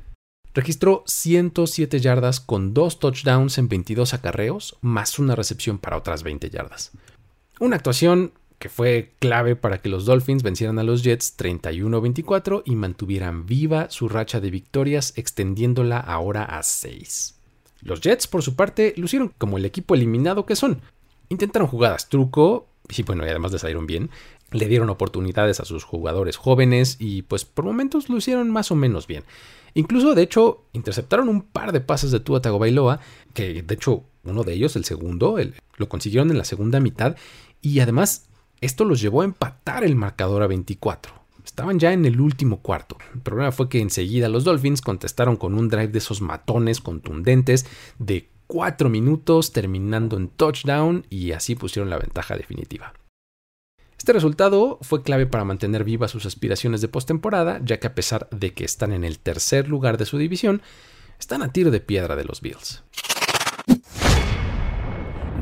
Registró 0.55 1.03
107 1.07 2.01
yardas 2.01 2.41
con 2.41 2.75
dos 2.75 2.99
touchdowns 2.99 3.57
en 3.57 3.69
22 3.69 4.13
acarreos, 4.13 4.77
más 4.83 5.19
una 5.19 5.35
recepción 5.35 5.79
para 5.79 5.97
otras 5.97 6.23
20 6.23 6.51
yardas. 6.51 6.93
Una 7.59 7.77
actuación 7.77 8.33
que 8.63 8.69
fue 8.69 9.11
clave 9.19 9.57
para 9.57 9.79
que 9.79 9.89
los 9.89 10.05
Dolphins 10.05 10.45
vencieran 10.45 10.79
a 10.79 10.85
los 10.85 11.03
Jets 11.03 11.37
31-24 11.37 12.63
y 12.65 12.77
mantuvieran 12.77 13.45
viva 13.45 13.91
su 13.91 14.09
racha 14.09 14.39
de 14.39 14.53
victorias, 14.53 15.15
extendiéndola 15.17 15.99
ahora 15.99 16.45
a 16.45 16.63
6. 16.63 17.35
Los 17.81 18.01
Jets, 18.01 18.29
por 18.29 18.45
su 18.45 18.55
parte, 18.55 18.95
lucieron 18.97 19.33
como 19.37 19.59
el 19.59 19.65
equipo 19.65 19.97
eliminado 19.97 20.47
que 20.47 20.55
son, 20.55 20.81
Intentaron 21.29 21.67
jugadas 21.67 22.09
truco, 22.09 22.69
y 22.89 23.03
bueno, 23.03 23.27
y 23.27 23.31
además 23.31 23.51
les 23.51 23.63
salieron 23.63 23.89
bien. 23.89 24.11
Le 24.53 24.69
dieron 24.69 24.91
oportunidades 24.91 25.59
a 25.59 25.65
sus 25.65 25.83
jugadores 25.83 26.37
jóvenes 26.37 26.99
y 27.01 27.23
pues 27.23 27.45
por 27.45 27.65
momentos 27.65 28.11
lo 28.11 28.19
hicieron 28.19 28.49
más 28.53 28.71
o 28.71 28.77
menos 28.77 29.09
bien. 29.09 29.25
Incluso, 29.75 30.15
de 30.15 30.23
hecho, 30.23 30.63
interceptaron 30.73 31.29
un 31.29 31.43
par 31.43 31.73
de 31.73 31.81
pases 31.81 32.13
de 32.13 32.21
Tua 32.21 32.41
Tagovailoa, 32.41 33.01
que 33.35 33.61
de 33.61 33.75
hecho 33.75 34.05
uno 34.23 34.45
de 34.45 34.53
ellos, 34.53 34.77
el 34.77 34.85
segundo, 34.85 35.37
lo 35.79 35.89
consiguieron 35.89 36.31
en 36.31 36.39
la 36.39 36.45
segunda 36.45 36.79
mitad 36.79 37.17
y 37.61 37.81
además 37.81 38.29
esto 38.63 38.85
los 38.85 39.01
llevó 39.01 39.21
a 39.21 39.27
empatar 39.27 39.85
el 39.85 39.97
marcador 39.97 40.43
a 40.43 40.47
24. 40.47 41.13
Estaban 41.45 41.79
ya 41.79 41.93
en 41.93 42.07
el 42.07 42.21
último 42.21 42.63
cuarto. 42.63 42.97
El 43.13 43.21
problema 43.21 43.53
fue 43.53 43.69
que 43.69 43.81
enseguida 43.81 44.29
los 44.29 44.45
Dolphins 44.45 44.81
contestaron 44.81 45.37
con 45.37 45.55
un 45.55 45.69
drive 45.69 45.89
de 45.89 45.99
esos 45.99 46.21
matones 46.21 46.81
contundentes 46.81 47.67
de 47.99 48.31
cuatro 48.47 48.89
minutos 48.89 49.53
terminando 49.53 50.17
en 50.17 50.29
touchdown 50.29 51.05
y 51.11 51.33
así 51.33 51.57
pusieron 51.57 51.91
la 51.91 51.99
ventaja 51.99 52.37
definitiva. 52.37 52.95
Este 53.99 54.13
resultado 54.13 54.79
fue 54.83 55.03
clave 55.03 55.27
para 55.27 55.45
mantener 55.45 55.85
vivas 55.85 56.13
sus 56.13 56.25
aspiraciones 56.27 56.81
de 56.81 56.89
postemporada, 56.89 57.61
ya 57.65 57.79
que 57.79 57.89
a 57.89 57.95
pesar 57.95 58.29
de 58.31 58.55
que 58.55 58.65
están 58.65 58.93
en 58.93 59.05
el 59.05 59.19
tercer 59.19 59.69
lugar 59.69 59.99
de 59.99 60.07
su 60.07 60.19
división, 60.19 60.63
están 61.19 61.43
a 61.43 61.53
tiro 61.53 61.71
de 61.71 61.81
piedra 61.81 62.15
de 62.17 62.25
los 62.25 62.41
Bills. 62.41 62.83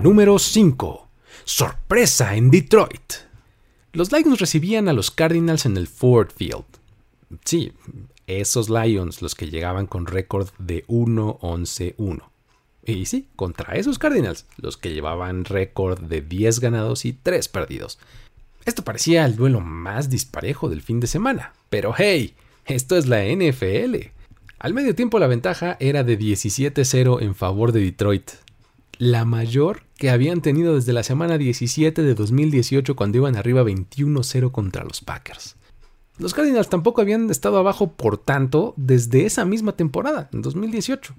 Número 0.03 0.39
5. 0.39 1.10
Sorpresa 1.45 2.37
en 2.37 2.51
Detroit. 2.51 3.15
Los 3.93 4.13
Lions 4.13 4.41
recibían 4.41 4.89
a 4.89 4.93
los 4.93 5.11
Cardinals 5.11 5.67
en 5.67 5.77
el 5.77 5.89
Ford 5.89 6.31
Field. 6.35 6.65
Sí, 7.45 7.73
esos 8.27 8.71
Lions 8.71 9.23
los 9.23 9.35
que 9.35 9.51
llegaban 9.51 9.87
con 9.87 10.07
récord 10.07 10.49
de 10.59 10.87
1-11-1. 10.87 12.23
Y 12.85 13.07
sí, 13.07 13.29
contra 13.37 13.75
esos 13.75 13.99
Cardinals, 13.99 14.47
los 14.57 14.77
que 14.77 14.93
llevaban 14.93 15.45
récord 15.45 16.01
de 16.01 16.23
10 16.23 16.61
ganados 16.61 17.05
y 17.05 17.13
3 17.13 17.49
perdidos. 17.49 17.99
Esto 18.65 18.85
parecía 18.85 19.25
el 19.25 19.37
duelo 19.37 19.61
más 19.61 20.11
disparejo 20.11 20.69
del 20.69 20.83
fin 20.83 21.01
de 21.01 21.07
semana. 21.07 21.53
Pero 21.69 21.95
hey, 21.97 22.35
esto 22.67 22.97
es 22.97 23.07
la 23.07 23.25
NFL. 23.25 23.97
Al 24.59 24.75
medio 24.75 24.95
tiempo 24.95 25.19
la 25.19 25.27
ventaja 25.27 25.77
era 25.81 26.05
de 26.05 26.19
17-0 26.19 27.23
en 27.23 27.35
favor 27.35 27.73
de 27.73 27.81
Detroit. 27.81 28.31
La 29.01 29.25
mayor 29.25 29.83
que 29.97 30.11
habían 30.11 30.43
tenido 30.43 30.75
desde 30.75 30.93
la 30.93 31.03
semana 31.03 31.39
17 31.39 32.03
de 32.03 32.15
2018 32.15 32.95
cuando 32.95 33.19
iban 33.19 33.35
arriba 33.35 33.63
21-0 33.63 34.53
contra 34.53 34.85
los 34.85 35.01
Packers. 35.01 35.57
Los 36.19 36.35
Cardinals 36.35 36.69
tampoco 36.69 37.01
habían 37.01 37.31
estado 37.31 37.57
abajo 37.57 37.93
por 37.93 38.19
tanto 38.19 38.75
desde 38.77 39.25
esa 39.25 39.47
misma 39.47 39.73
temporada, 39.73 40.29
en 40.35 40.43
2018 40.43 41.15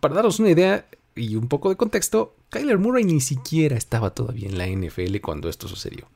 para 0.00 0.14
daros 0.14 0.38
una 0.38 0.50
idea 0.50 0.86
y 1.14 1.36
un 1.36 1.48
poco 1.48 1.68
de 1.68 1.76
contexto, 1.76 2.34
Kyler 2.50 2.78
Murray 2.78 3.04
ni 3.04 3.20
siquiera 3.20 3.76
estaba 3.76 4.10
todavía 4.10 4.48
en 4.48 4.58
la 4.58 4.66
NFL 4.66 5.18
cuando 5.22 5.48
esto 5.48 5.68
sucedió. 5.68 6.08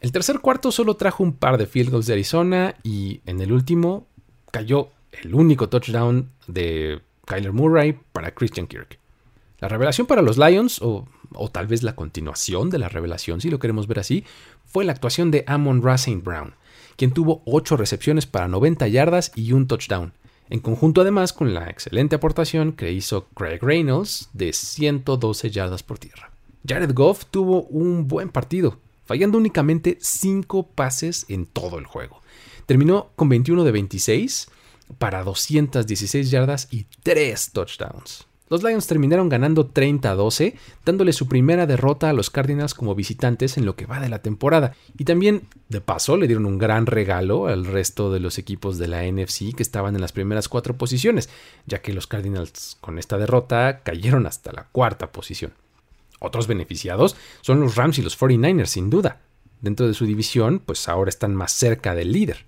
El 0.00 0.12
tercer 0.12 0.40
cuarto 0.40 0.72
solo 0.72 0.96
trajo 0.96 1.22
un 1.22 1.32
par 1.32 1.56
de 1.56 1.66
field 1.66 1.90
goals 1.90 2.06
de 2.06 2.14
Arizona 2.14 2.74
y 2.82 3.20
en 3.26 3.40
el 3.40 3.52
último 3.52 4.06
cayó 4.50 4.88
el 5.22 5.34
único 5.34 5.68
touchdown 5.68 6.30
de 6.46 7.00
Kyler 7.26 7.52
Murray 7.52 7.98
para 8.12 8.34
Christian 8.34 8.66
Kirk. 8.66 8.98
La 9.64 9.68
revelación 9.68 10.06
para 10.06 10.20
los 10.20 10.36
Lions, 10.36 10.82
o, 10.82 11.08
o, 11.32 11.50
tal 11.50 11.66
vez 11.66 11.82
la 11.82 11.96
continuación 11.96 12.68
de 12.68 12.76
la 12.76 12.90
revelación, 12.90 13.40
si 13.40 13.48
lo 13.48 13.58
queremos 13.58 13.86
ver 13.86 13.98
así, 13.98 14.22
fue 14.66 14.84
la 14.84 14.92
actuación 14.92 15.30
de 15.30 15.42
Amon 15.46 15.82
Ra 15.82 15.96
Brown, 16.22 16.52
quien 16.96 17.12
tuvo 17.12 17.40
8 17.46 17.78
recepciones 17.78 18.26
para 18.26 18.46
90 18.46 18.86
yardas 18.88 19.32
y 19.34 19.52
un 19.52 19.66
touchdown, 19.66 20.12
en 20.50 20.60
conjunto 20.60 21.00
además 21.00 21.32
con 21.32 21.54
la 21.54 21.70
excelente 21.70 22.14
aportación 22.14 22.72
que 22.72 22.92
hizo 22.92 23.24
Craig 23.28 23.60
Reynolds 23.62 24.28
de 24.34 24.52
112 24.52 25.50
yardas 25.50 25.82
por 25.82 25.98
tierra. 25.98 26.30
Jared 26.68 26.92
Goff 26.92 27.24
tuvo 27.30 27.62
un 27.62 28.06
buen 28.06 28.28
partido, 28.28 28.76
fallando 29.06 29.38
únicamente 29.38 29.96
5 29.98 30.66
pases 30.74 31.24
en 31.30 31.46
todo 31.46 31.78
el 31.78 31.86
juego. 31.86 32.20
Terminó 32.66 33.12
con 33.16 33.30
21 33.30 33.64
de 33.64 33.72
26 33.72 34.46
para 34.98 35.24
216 35.24 36.30
yardas 36.30 36.68
y 36.70 36.84
3 37.02 37.52
touchdowns. 37.52 38.26
Los 38.50 38.62
Lions 38.62 38.86
terminaron 38.86 39.30
ganando 39.30 39.66
30 39.66 40.10
a 40.10 40.14
12, 40.14 40.54
dándole 40.84 41.14
su 41.14 41.28
primera 41.28 41.66
derrota 41.66 42.10
a 42.10 42.12
los 42.12 42.28
Cardinals 42.28 42.74
como 42.74 42.94
visitantes 42.94 43.56
en 43.56 43.64
lo 43.64 43.74
que 43.74 43.86
va 43.86 44.00
de 44.00 44.10
la 44.10 44.20
temporada. 44.20 44.74
Y 44.98 45.04
también, 45.04 45.48
de 45.70 45.80
paso, 45.80 46.18
le 46.18 46.26
dieron 46.26 46.44
un 46.44 46.58
gran 46.58 46.84
regalo 46.84 47.46
al 47.46 47.64
resto 47.64 48.12
de 48.12 48.20
los 48.20 48.36
equipos 48.36 48.76
de 48.76 48.88
la 48.88 49.02
NFC 49.02 49.54
que 49.56 49.62
estaban 49.62 49.94
en 49.94 50.02
las 50.02 50.12
primeras 50.12 50.48
cuatro 50.48 50.76
posiciones, 50.76 51.30
ya 51.64 51.80
que 51.80 51.94
los 51.94 52.06
Cardinals 52.06 52.76
con 52.82 52.98
esta 52.98 53.16
derrota 53.16 53.80
cayeron 53.82 54.26
hasta 54.26 54.52
la 54.52 54.64
cuarta 54.72 55.10
posición. 55.10 55.54
Otros 56.20 56.46
beneficiados 56.46 57.16
son 57.40 57.60
los 57.60 57.76
Rams 57.76 57.98
y 57.98 58.02
los 58.02 58.18
49ers, 58.18 58.66
sin 58.66 58.90
duda. 58.90 59.20
Dentro 59.62 59.86
de 59.86 59.94
su 59.94 60.04
división, 60.04 60.60
pues 60.64 60.86
ahora 60.88 61.08
están 61.08 61.34
más 61.34 61.52
cerca 61.52 61.94
del 61.94 62.12
líder. 62.12 62.44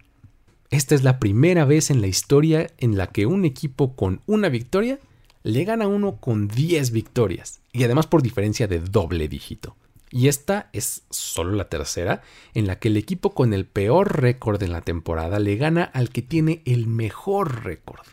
Esta 0.70 0.94
es 0.94 1.04
la 1.04 1.18
primera 1.18 1.64
vez 1.64 1.90
en 1.90 2.02
la 2.02 2.06
historia 2.06 2.70
en 2.78 2.98
la 2.98 3.06
que 3.06 3.24
un 3.24 3.46
equipo 3.46 3.96
con 3.96 4.20
una 4.26 4.50
victoria 4.50 4.98
le 5.46 5.64
gana 5.64 5.86
uno 5.86 6.16
con 6.16 6.48
10 6.48 6.90
victorias 6.90 7.60
y 7.72 7.84
además 7.84 8.08
por 8.08 8.20
diferencia 8.20 8.66
de 8.66 8.80
doble 8.80 9.28
dígito. 9.28 9.76
Y 10.10 10.26
esta 10.26 10.70
es 10.72 11.04
solo 11.08 11.52
la 11.52 11.68
tercera 11.68 12.22
en 12.54 12.66
la 12.66 12.80
que 12.80 12.88
el 12.88 12.96
equipo 12.96 13.32
con 13.32 13.54
el 13.54 13.64
peor 13.64 14.20
récord 14.20 14.60
en 14.64 14.72
la 14.72 14.80
temporada 14.80 15.38
le 15.38 15.54
gana 15.54 15.84
al 15.84 16.10
que 16.10 16.22
tiene 16.22 16.62
el 16.64 16.88
mejor 16.88 17.62
récord. 17.64 18.04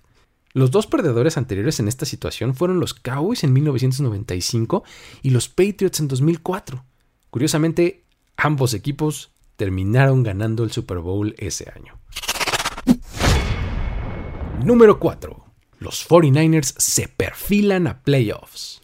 Los 0.54 0.70
dos 0.70 0.86
perdedores 0.86 1.36
anteriores 1.36 1.80
en 1.80 1.88
esta 1.88 2.06
situación 2.06 2.54
fueron 2.54 2.80
los 2.80 2.94
Cowboys 2.94 3.44
en 3.44 3.54
1995 3.54 4.84
y 5.24 5.32
los 5.32 5.50
Patriots 5.50 6.02
en 6.02 6.10
2004. 6.10 6.86
Curiosamente, 7.32 8.04
ambos 8.38 8.76
equipos 8.76 9.32
terminaron 9.56 10.22
ganando 10.22 10.64
el 10.64 10.72
Super 10.72 11.00
Bowl 11.00 11.34
ese 11.40 11.72
año. 11.76 11.98
Número 14.64 15.00
4 15.00 15.43
los 15.84 16.08
49ers 16.08 16.74
se 16.78 17.08
perfilan 17.08 17.88
a 17.88 18.02
playoffs. 18.02 18.82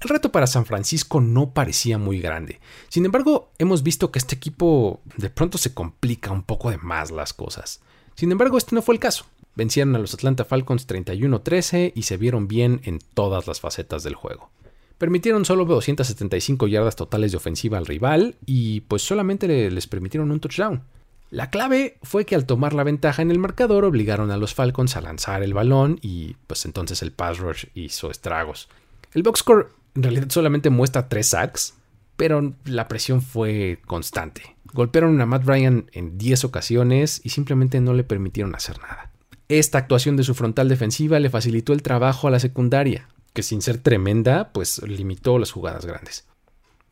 El 0.00 0.10
reto 0.10 0.30
para 0.30 0.46
San 0.46 0.66
Francisco 0.66 1.20
no 1.20 1.50
parecía 1.50 1.98
muy 1.98 2.20
grande. 2.20 2.60
Sin 2.88 3.04
embargo, 3.04 3.50
hemos 3.58 3.82
visto 3.82 4.10
que 4.10 4.18
este 4.18 4.34
equipo 4.34 5.00
de 5.16 5.30
pronto 5.30 5.58
se 5.58 5.74
complica 5.74 6.32
un 6.32 6.42
poco 6.42 6.70
de 6.70 6.78
más 6.78 7.10
las 7.10 7.32
cosas. 7.32 7.80
Sin 8.14 8.32
embargo, 8.32 8.58
este 8.58 8.74
no 8.74 8.82
fue 8.82 8.94
el 8.94 9.00
caso. 9.00 9.26
Vencieron 9.54 9.94
a 9.96 9.98
los 9.98 10.12
Atlanta 10.12 10.44
Falcons 10.44 10.86
31-13 10.86 11.92
y 11.94 12.02
se 12.02 12.16
vieron 12.18 12.46
bien 12.46 12.80
en 12.84 12.98
todas 13.14 13.46
las 13.46 13.60
facetas 13.60 14.02
del 14.02 14.14
juego. 14.14 14.50
Permitieron 14.98 15.44
solo 15.44 15.64
275 15.64 16.66
yardas 16.68 16.96
totales 16.96 17.32
de 17.32 17.38
ofensiva 17.38 17.78
al 17.78 17.86
rival 17.86 18.36
y 18.44 18.80
pues 18.82 19.02
solamente 19.02 19.70
les 19.70 19.86
permitieron 19.86 20.30
un 20.30 20.40
touchdown. 20.40 20.82
La 21.30 21.50
clave 21.50 21.98
fue 22.02 22.24
que 22.24 22.34
al 22.34 22.46
tomar 22.46 22.72
la 22.72 22.84
ventaja 22.84 23.20
en 23.20 23.30
el 23.30 23.38
marcador 23.38 23.84
obligaron 23.84 24.30
a 24.30 24.36
los 24.36 24.54
Falcons 24.54 24.96
a 24.96 25.00
lanzar 25.00 25.42
el 25.42 25.54
balón 25.54 25.98
y 26.00 26.36
pues 26.46 26.64
entonces 26.64 27.02
el 27.02 27.12
pass 27.12 27.38
rush 27.38 27.66
hizo 27.74 28.10
estragos. 28.10 28.68
El 29.12 29.22
box 29.22 29.40
score 29.40 29.70
en 29.96 30.02
realidad 30.02 30.28
solamente 30.30 30.70
muestra 30.70 31.08
3 31.08 31.26
sacks, 31.26 31.74
pero 32.16 32.54
la 32.64 32.86
presión 32.86 33.22
fue 33.22 33.80
constante. 33.86 34.56
Golpearon 34.72 35.20
a 35.20 35.26
Matt 35.26 35.44
Ryan 35.46 35.90
en 35.92 36.18
10 36.18 36.44
ocasiones 36.44 37.20
y 37.24 37.30
simplemente 37.30 37.80
no 37.80 37.94
le 37.94 38.04
permitieron 38.04 38.54
hacer 38.54 38.78
nada. 38.80 39.10
Esta 39.48 39.78
actuación 39.78 40.16
de 40.16 40.24
su 40.24 40.34
frontal 40.34 40.68
defensiva 40.68 41.18
le 41.18 41.30
facilitó 41.30 41.72
el 41.72 41.82
trabajo 41.82 42.28
a 42.28 42.30
la 42.30 42.40
secundaria, 42.40 43.08
que 43.32 43.42
sin 43.42 43.62
ser 43.62 43.78
tremenda, 43.78 44.52
pues 44.52 44.82
limitó 44.82 45.38
las 45.38 45.52
jugadas 45.52 45.86
grandes. 45.86 46.26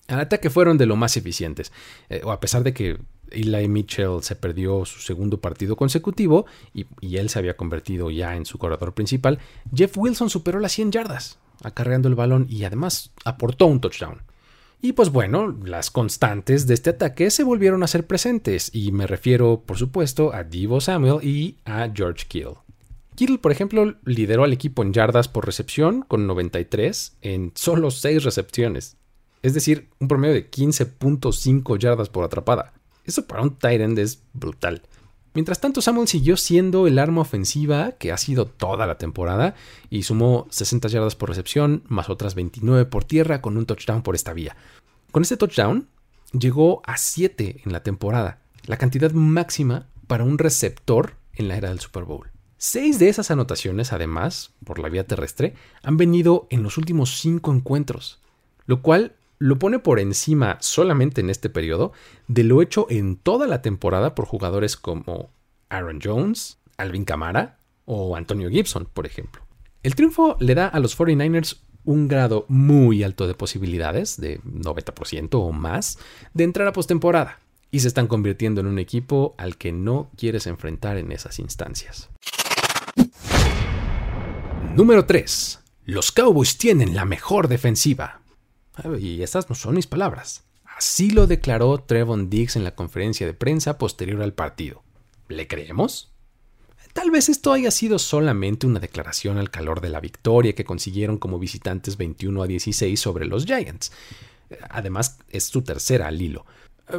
Al 0.09 0.21
ataque 0.21 0.51
fueron 0.51 0.79
de 0.79 0.87
lo 0.87 0.97
más 0.97 1.17
eficientes, 1.17 1.73
eh, 2.09 2.21
o 2.25 2.31
a 2.31 2.41
pesar 2.41 2.63
de 2.63 2.75
que 2.75 2.99
Eli 3.31 3.69
Mitchell 3.69 4.23
se 4.23 4.37
perdió 4.37 4.85
su 4.85 5.01
segundo 5.01 5.41
partido 5.41 5.77
consecutivo 5.77 6.47
y, 6.73 6.87
él 7.17 7.29
se 7.29 7.39
había 7.39 7.57
convertido 7.57 8.11
ya 8.11 8.37
en 8.37 8.47
su 8.47 8.59
corredor 8.59 8.95
principal, 8.95 9.39
Jeff 9.75 9.97
Wilson 9.97 10.31
superó 10.31 10.61
las 10.61 10.73
100 10.73 10.93
yardas, 10.93 11.39
acarreando 11.63 12.09
el 12.09 12.15
balón 12.15 12.47
y 12.49 12.65
además 12.65 13.13
aportó 13.25 13.67
un 13.67 13.81
touchdown. 13.81 14.23
Y 14.81 14.93
pues 14.93 15.11
bueno, 15.11 15.57
las 15.65 15.91
constantes 15.91 16.67
de 16.67 16.75
este 16.75 16.91
ataque 16.91 17.31
se 17.31 17.45
volvieron 17.45 17.83
a 17.83 17.87
ser 17.87 18.07
presentes, 18.07 18.71
y 18.75 18.93
me 18.93 19.07
refiero, 19.07 19.63
por 19.65 19.79
supuesto, 19.79 20.35
a 20.35 20.45
Divo 20.45 20.81
Samuel 20.81 21.27
y 21.27 21.57
a 21.65 21.91
George 21.95 22.27
Kittle. 22.29 22.57
Kittle, 23.15 23.39
por 23.39 23.53
ejemplo, 23.53 23.95
lideró 24.05 24.45
al 24.45 24.53
equipo 24.53 24.83
en 24.83 24.93
yardas 24.93 25.29
por 25.29 25.47
recepción 25.47 26.03
con 26.03 26.27
93 26.27 27.17
en 27.23 27.53
solo 27.55 27.91
6 27.91 28.25
recepciones. 28.25 28.97
Es 29.43 29.55
decir, 29.55 29.89
un 30.01 30.09
promedio 30.09 30.35
de 30.35 30.51
15.5 30.51 31.79
yardas 31.79 32.09
por 32.09 32.25
atrapada. 32.25 32.73
Eso 33.05 33.27
para 33.27 33.43
un 33.43 33.57
end 33.63 33.99
es 33.99 34.23
brutal. 34.33 34.83
Mientras 35.35 35.61
tanto, 35.61 35.83
Samuel 35.83 36.07
siguió 36.07 36.37
siendo 36.37 36.87
el 36.87 36.99
arma 36.99 37.23
ofensiva 37.23 37.93
que 37.93 38.13
ha 38.13 38.17
sido 38.17 38.47
toda 38.47 38.87
la 38.87 38.99
temporada 38.99 39.57
y 39.91 40.05
sumó 40.05 40.47
60 40.51 40.89
yardas 40.89 41.17
por 41.17 41.29
recepción, 41.29 41.83
más 41.89 42.09
otras 42.09 42.37
29 42.37 42.85
por 42.87 43.05
tierra 43.05 43.43
con 43.43 43.57
un 43.57 43.67
touchdown 43.67 44.03
por 44.03 44.15
esta 44.15 44.33
vía. 44.33 44.57
Con 45.11 45.23
este 45.23 45.37
touchdown 45.37 45.89
llegó 46.33 46.83
a 46.87 46.97
7 46.97 47.63
en 47.65 47.73
la 47.73 47.83
temporada, 47.83 48.39
la 48.67 48.77
cantidad 48.77 49.11
máxima 49.11 49.89
para 50.07 50.23
un 50.23 50.39
receptor 50.39 51.15
en 51.33 51.49
la 51.49 51.57
era 51.57 51.71
del 51.71 51.81
Super 51.81 52.05
Bowl. 52.05 52.31
Seis 52.57 52.99
de 52.99 53.09
esas 53.09 53.31
anotaciones, 53.31 53.93
además, 53.93 54.53
por 54.65 54.79
la 54.79 54.89
vía 54.89 55.07
terrestre, 55.07 55.55
han 55.83 55.97
venido 55.97 56.47
en 56.51 56.63
los 56.63 56.79
últimos 56.79 57.19
cinco 57.19 57.53
encuentros, 57.53 58.21
lo 58.67 58.81
cual 58.81 59.17
lo 59.45 59.59
pone 59.59 59.79
por 59.79 60.01
encima 60.01 60.57
solamente 60.61 61.21
en 61.21 61.29
este 61.29 61.51
periodo 61.51 61.93
de 62.29 62.45
lo 62.45 62.63
hecho 62.63 62.87
en 62.89 63.17
toda 63.17 63.47
la 63.47 63.61
temporada 63.61 64.15
por 64.15 64.25
jugadores 64.25 64.79
como 64.79 65.29
Aaron 65.69 65.99
Jones, 66.03 66.57
Alvin 66.79 67.05
Kamara 67.05 67.59
o 67.85 68.17
Antonio 68.17 68.49
Gibson, 68.49 68.89
por 68.91 69.05
ejemplo. 69.05 69.43
El 69.83 69.97
triunfo 69.97 70.39
le 70.41 70.55
da 70.55 70.67
a 70.69 70.81
los 70.81 70.99
49ers 70.99 71.59
un 71.85 72.09
grado 72.09 72.47
muy 72.49 73.03
alto 73.03 73.27
de 73.27 73.35
posibilidades, 73.35 74.19
de 74.19 74.41
90% 74.41 75.29
o 75.35 75.53
más, 75.53 75.99
de 76.33 76.45
entrar 76.45 76.67
a 76.67 76.73
postemporada, 76.73 77.39
y 77.71 77.81
se 77.81 77.89
están 77.89 78.07
convirtiendo 78.07 78.63
en 78.63 78.67
un 78.67 78.79
equipo 78.79 79.35
al 79.37 79.59
que 79.59 79.73
no 79.73 80.09
quieres 80.17 80.47
enfrentar 80.47 80.97
en 80.97 81.13
esas 81.13 81.39
instancias. 81.39 82.09
Número 84.75 85.05
3. 85.05 85.61
Los 85.85 86.13
Cowboys 86.13 86.57
tienen 86.57 86.95
la 86.95 87.05
mejor 87.05 87.49
defensiva. 87.49 88.23
Y 88.99 89.23
estas 89.23 89.49
no 89.49 89.55
son 89.55 89.75
mis 89.75 89.87
palabras. 89.87 90.45
Así 90.77 91.11
lo 91.11 91.27
declaró 91.27 91.79
Trevon 91.79 92.29
Diggs 92.29 92.57
en 92.57 92.65
la 92.65 92.75
conferencia 92.75 93.27
de 93.27 93.35
prensa 93.35 93.79
posterior 93.79 94.23
al 94.23 94.35
partido. 94.35 94.83
¿Le 95.29 95.47
creemos? 95.47 96.13
Tal 96.93 97.11
vez 97.11 97.29
esto 97.29 97.53
haya 97.53 97.71
sido 97.71 97.99
solamente 97.99 98.67
una 98.67 98.81
declaración 98.81 99.39
al 99.39 99.51
calor 99.51 99.81
de 99.81 99.89
la 99.89 100.01
victoria 100.01 100.55
que 100.55 100.65
consiguieron 100.65 101.19
como 101.19 101.39
visitantes 101.39 101.97
21 101.97 102.43
a 102.43 102.47
16 102.47 102.99
sobre 102.99 103.27
los 103.27 103.47
Giants. 103.47 103.93
Además, 104.71 105.19
es 105.29 105.45
su 105.45 105.63
tercera 105.63 106.09
al 106.09 106.21
hilo. 106.21 106.47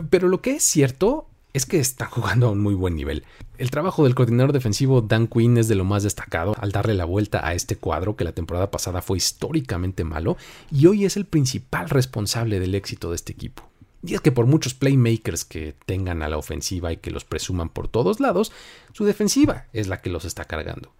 Pero 0.09 0.27
lo 0.27 0.41
que 0.41 0.55
es 0.55 0.63
cierto 0.63 1.29
es 1.55 1.65
que 1.65 1.79
están 1.79 2.09
jugando 2.09 2.47
a 2.47 2.51
un 2.51 2.59
muy 2.59 2.75
buen 2.75 2.97
nivel. 2.97 3.23
El 3.57 3.71
trabajo 3.71 4.03
del 4.03 4.13
coordinador 4.13 4.51
defensivo 4.51 4.99
Dan 4.99 5.27
Quinn 5.27 5.57
es 5.57 5.69
de 5.69 5.75
lo 5.75 5.85
más 5.85 6.03
destacado 6.03 6.53
al 6.59 6.73
darle 6.73 6.95
la 6.95 7.05
vuelta 7.05 7.47
a 7.47 7.53
este 7.53 7.77
cuadro 7.77 8.17
que 8.17 8.25
la 8.25 8.33
temporada 8.33 8.69
pasada 8.69 9.01
fue 9.01 9.15
históricamente 9.15 10.03
malo 10.03 10.35
y 10.69 10.87
hoy 10.87 11.05
es 11.05 11.15
el 11.15 11.23
principal 11.23 11.89
responsable 11.89 12.59
del 12.59 12.75
éxito 12.75 13.09
de 13.09 13.15
este 13.15 13.31
equipo. 13.31 13.63
Y 14.03 14.15
es 14.15 14.19
que 14.19 14.33
por 14.33 14.47
muchos 14.47 14.73
playmakers 14.73 15.45
que 15.45 15.73
tengan 15.85 16.23
a 16.23 16.27
la 16.27 16.37
ofensiva 16.37 16.91
y 16.91 16.97
que 16.97 17.09
los 17.09 17.23
presuman 17.23 17.69
por 17.69 17.87
todos 17.87 18.19
lados, 18.19 18.51
su 18.91 19.05
defensiva 19.05 19.67
es 19.71 19.87
la 19.87 20.01
que 20.01 20.09
los 20.09 20.25
está 20.25 20.43
cargando. 20.43 20.91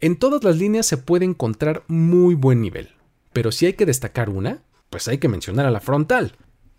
En 0.00 0.16
todas 0.16 0.44
las 0.44 0.58
líneas 0.58 0.84
se 0.84 0.98
puede 0.98 1.24
encontrar 1.24 1.82
muy 1.88 2.34
buen 2.34 2.60
nivel, 2.60 2.90
pero 3.32 3.52
si 3.52 3.64
hay 3.64 3.72
que 3.72 3.86
destacar 3.86 4.28
una, 4.28 4.60
pues 4.90 5.08
hay 5.08 5.16
que 5.16 5.28
mencionar 5.28 5.64
a 5.64 5.70
la 5.70 5.80
frontal. 5.80 6.34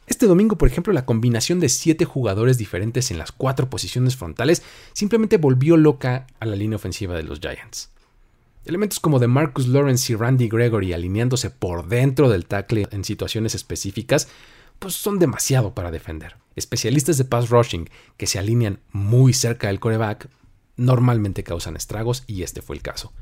Este 0.09 0.25
domingo, 0.25 0.57
por 0.57 0.67
ejemplo, 0.67 0.91
la 0.91 1.05
combinación 1.05 1.59
de 1.59 1.69
siete 1.69 2.03
jugadores 2.03 2.57
diferentes 2.57 3.11
en 3.11 3.19
las 3.19 3.31
cuatro 3.31 3.69
posiciones 3.69 4.17
frontales 4.17 4.63
simplemente 4.91 5.37
volvió 5.37 5.77
loca 5.77 6.25
a 6.39 6.47
la 6.47 6.55
línea 6.55 6.77
ofensiva 6.77 7.15
de 7.15 7.21
los 7.21 7.39
Giants. 7.39 7.91
Elementos 8.65 8.99
como 8.99 9.19
de 9.19 9.27
Marcus 9.27 9.67
Lawrence 9.67 10.11
y 10.11 10.15
Randy 10.15 10.49
Gregory 10.49 10.93
alineándose 10.93 11.51
por 11.51 11.87
dentro 11.87 12.27
del 12.27 12.47
tackle 12.47 12.87
en 12.89 13.03
situaciones 13.03 13.53
específicas, 13.53 14.27
pues 14.79 14.95
son 14.95 15.19
demasiado 15.19 15.75
para 15.75 15.91
defender. 15.91 16.37
Especialistas 16.55 17.19
de 17.19 17.25
pass 17.25 17.49
rushing 17.51 17.87
que 18.17 18.25
se 18.25 18.39
alinean 18.39 18.79
muy 18.91 19.33
cerca 19.33 19.67
del 19.67 19.79
coreback 19.79 20.27
normalmente 20.75 21.43
causan 21.43 21.75
estragos 21.75 22.23
y 22.25 22.41
este 22.41 22.63
fue 22.63 22.75
el 22.75 22.81
caso. 22.81 23.13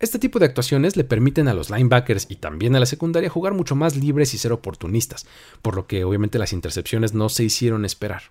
Este 0.00 0.18
tipo 0.18 0.38
de 0.38 0.46
actuaciones 0.46 0.96
le 0.96 1.04
permiten 1.04 1.46
a 1.46 1.52
los 1.52 1.68
linebackers 1.68 2.26
y 2.30 2.36
también 2.36 2.74
a 2.74 2.80
la 2.80 2.86
secundaria 2.86 3.28
jugar 3.28 3.52
mucho 3.52 3.76
más 3.76 3.96
libres 3.96 4.32
y 4.32 4.38
ser 4.38 4.50
oportunistas, 4.50 5.26
por 5.60 5.76
lo 5.76 5.86
que 5.86 6.04
obviamente 6.04 6.38
las 6.38 6.54
intercepciones 6.54 7.12
no 7.12 7.28
se 7.28 7.44
hicieron 7.44 7.84
esperar. 7.84 8.22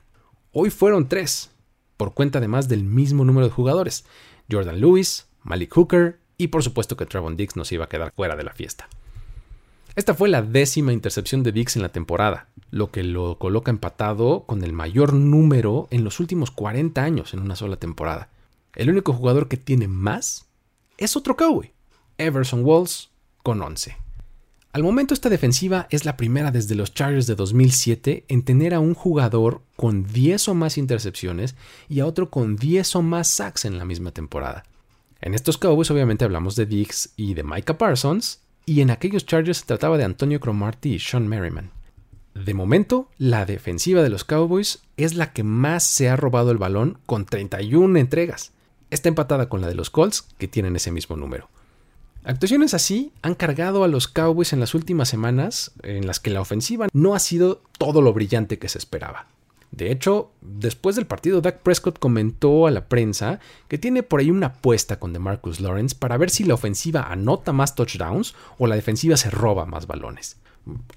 Hoy 0.52 0.72
fueron 0.72 1.08
tres, 1.08 1.52
por 1.96 2.16
cuenta 2.16 2.40
además 2.40 2.70
del 2.70 2.84
mismo 2.84 3.24
número 3.24 3.46
de 3.46 3.54
jugadores, 3.54 4.04
Jordan 4.52 4.82
Lewis, 4.82 5.28
Malik 5.44 5.72
Hooker 5.76 6.18
y 6.40 6.48
por 6.48 6.64
supuesto 6.64 6.98
que 6.98 7.06
Trevon 7.06 7.38
Dix 7.38 7.56
nos 7.56 7.72
iba 7.72 7.86
a 7.86 7.90
quedar 7.90 8.14
fuera 8.16 8.36
de 8.36 8.46
la 8.46 8.54
fiesta. 8.54 8.90
Esta 9.96 10.16
fue 10.16 10.28
la 10.28 10.42
décima 10.42 10.92
intercepción 10.92 11.44
de 11.44 11.52
Dix 11.52 11.76
en 11.76 11.84
la 11.84 11.90
temporada, 11.90 12.48
lo 12.72 12.90
que 12.90 13.04
lo 13.04 13.38
coloca 13.38 13.70
empatado 13.70 14.46
con 14.48 14.64
el 14.64 14.74
mayor 14.74 15.14
número 15.14 15.88
en 15.92 16.04
los 16.04 16.20
últimos 16.20 16.50
40 16.50 17.04
años 17.04 17.36
en 17.36 17.42
una 17.42 17.56
sola 17.56 17.76
temporada. 17.76 18.30
El 18.74 18.90
único 18.90 19.14
jugador 19.14 19.48
que 19.48 19.58
tiene 19.58 19.88
más 19.88 20.49
es 21.00 21.16
otro 21.16 21.38
Cowboy, 21.38 21.72
Everson 22.18 22.64
Walls, 22.64 23.10
con 23.42 23.62
11. 23.62 23.96
Al 24.74 24.84
momento 24.84 25.14
esta 25.14 25.30
defensiva 25.30 25.88
es 25.90 26.06
la 26.06 26.18
primera 26.18 26.52
desde 26.52 26.76
los 26.76 26.94
Chargers 26.94 27.26
de 27.26 27.36
2007 27.36 28.26
en 28.28 28.44
tener 28.44 28.74
a 28.74 28.82
un 28.82 28.94
jugador 28.94 29.62
con 29.78 30.06
10 30.06 30.50
o 30.50 30.54
más 30.54 30.78
intercepciones 30.78 31.56
y 31.88 32.02
a 32.02 32.06
otro 32.06 32.30
con 32.30 32.58
10 32.58 32.98
o 32.98 33.02
más 33.02 33.30
sacks 33.30 33.66
en 33.66 33.78
la 33.78 33.86
misma 33.86 34.12
temporada. 34.12 34.66
En 35.22 35.34
estos 35.34 35.58
Cowboys 35.58 35.90
obviamente 35.90 36.26
hablamos 36.26 36.56
de 36.56 36.66
Diggs 36.66 37.14
y 37.16 37.34
de 37.34 37.44
Micah 37.44 37.78
Parsons, 37.78 38.42
y 38.66 38.82
en 38.82 38.92
aquellos 38.92 39.26
Chargers 39.26 39.60
se 39.60 39.66
trataba 39.66 39.98
de 39.98 40.04
Antonio 40.04 40.40
Cromartie 40.40 40.96
y 40.96 41.00
Sean 41.00 41.28
Merriman. 41.28 41.72
De 42.36 42.54
momento, 42.54 43.10
la 43.18 43.46
defensiva 43.46 44.04
de 44.04 44.10
los 44.10 44.24
Cowboys 44.24 44.84
es 44.98 45.16
la 45.16 45.34
que 45.34 45.44
más 45.44 45.84
se 45.84 46.10
ha 46.10 46.16
robado 46.16 46.52
el 46.52 46.58
balón 46.58 47.00
con 47.06 47.26
31 47.26 47.98
entregas 47.98 48.52
está 48.92 49.10
empatada 49.10 49.50
con 49.50 49.62
la 49.62 49.68
de 49.68 49.76
los 49.76 49.90
Colts, 49.90 50.26
que 50.38 50.48
tienen 50.48 50.76
ese 50.76 50.92
mismo 50.92 51.16
número. 51.16 51.50
Actuaciones 52.24 52.74
así 52.74 53.14
han 53.22 53.34
cargado 53.34 53.84
a 53.84 53.88
los 53.88 54.08
Cowboys 54.08 54.54
en 54.54 54.60
las 54.60 54.76
últimas 54.76 55.10
semanas, 55.10 55.72
en 55.84 56.06
las 56.06 56.20
que 56.20 56.30
la 56.30 56.42
ofensiva 56.42 56.88
no 56.94 57.16
ha 57.16 57.20
sido 57.20 57.62
todo 57.78 58.02
lo 58.02 58.14
brillante 58.14 58.60
que 58.60 58.70
se 58.70 58.78
esperaba. 58.78 59.28
De 59.72 59.92
hecho, 59.92 60.32
después 60.42 60.96
del 60.96 61.06
partido, 61.06 61.42
Dak 61.42 61.60
Prescott 61.60 62.00
comentó 62.00 62.66
a 62.66 62.72
la 62.72 62.88
prensa 62.88 63.40
que 63.68 63.78
tiene 63.78 64.04
por 64.04 64.20
ahí 64.20 64.32
una 64.32 64.48
apuesta 64.48 65.00
con 65.00 65.14
DeMarcus 65.14 65.60
Lawrence 65.60 65.96
para 65.96 66.18
ver 66.18 66.32
si 66.32 66.44
la 66.44 66.56
ofensiva 66.56 67.04
anota 67.04 67.54
más 67.54 67.76
touchdowns 67.76 68.34
o 68.58 68.68
la 68.68 68.76
defensiva 68.76 69.16
se 69.16 69.30
roba 69.30 69.66
más 69.66 69.86
balones. 69.86 70.38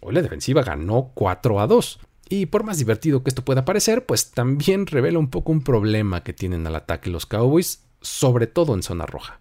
Hoy 0.00 0.14
la 0.14 0.22
defensiva 0.22 0.62
ganó 0.62 1.10
4 1.14 1.60
a 1.60 1.66
2, 1.66 2.00
y 2.32 2.46
por 2.46 2.64
más 2.64 2.78
divertido 2.78 3.22
que 3.22 3.28
esto 3.28 3.44
pueda 3.44 3.66
parecer, 3.66 4.06
pues 4.06 4.30
también 4.30 4.86
revela 4.86 5.18
un 5.18 5.28
poco 5.28 5.52
un 5.52 5.62
problema 5.62 6.22
que 6.22 6.32
tienen 6.32 6.66
al 6.66 6.76
ataque 6.76 7.10
los 7.10 7.26
Cowboys, 7.26 7.84
sobre 8.00 8.46
todo 8.46 8.74
en 8.74 8.82
zona 8.82 9.04
roja. 9.04 9.38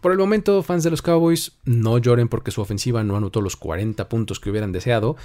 Por 0.00 0.10
el 0.10 0.16
momento, 0.16 0.62
fans 0.62 0.84
de 0.84 0.90
los 0.90 1.02
Cowboys, 1.02 1.58
no 1.66 1.98
lloren 1.98 2.28
porque 2.28 2.50
su 2.50 2.62
ofensiva 2.62 3.04
no 3.04 3.18
anotó 3.18 3.42
los 3.42 3.56
40 3.56 4.08
puntos 4.08 4.40
que 4.40 4.48
hubieran 4.48 4.72
deseado, 4.72 5.16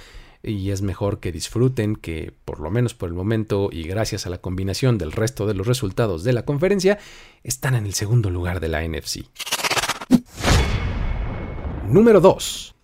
y 0.42 0.72
es 0.72 0.82
mejor 0.82 1.20
que 1.20 1.32
disfruten 1.32 1.96
que, 1.96 2.34
por 2.44 2.60
lo 2.60 2.70
menos 2.70 2.92
por 2.92 3.08
el 3.08 3.14
momento, 3.14 3.70
y 3.72 3.84
gracias 3.84 4.26
a 4.26 4.30
la 4.30 4.42
combinación 4.42 4.98
del 4.98 5.12
resto 5.12 5.46
de 5.46 5.54
los 5.54 5.66
resultados 5.66 6.22
de 6.22 6.34
la 6.34 6.44
conferencia, 6.44 6.98
están 7.42 7.76
en 7.76 7.86
el 7.86 7.94
segundo 7.94 8.28
lugar 8.28 8.60
de 8.60 8.68
la 8.68 8.86
NFC. 8.86 9.24
Número 11.88 12.20
2. 12.20 12.74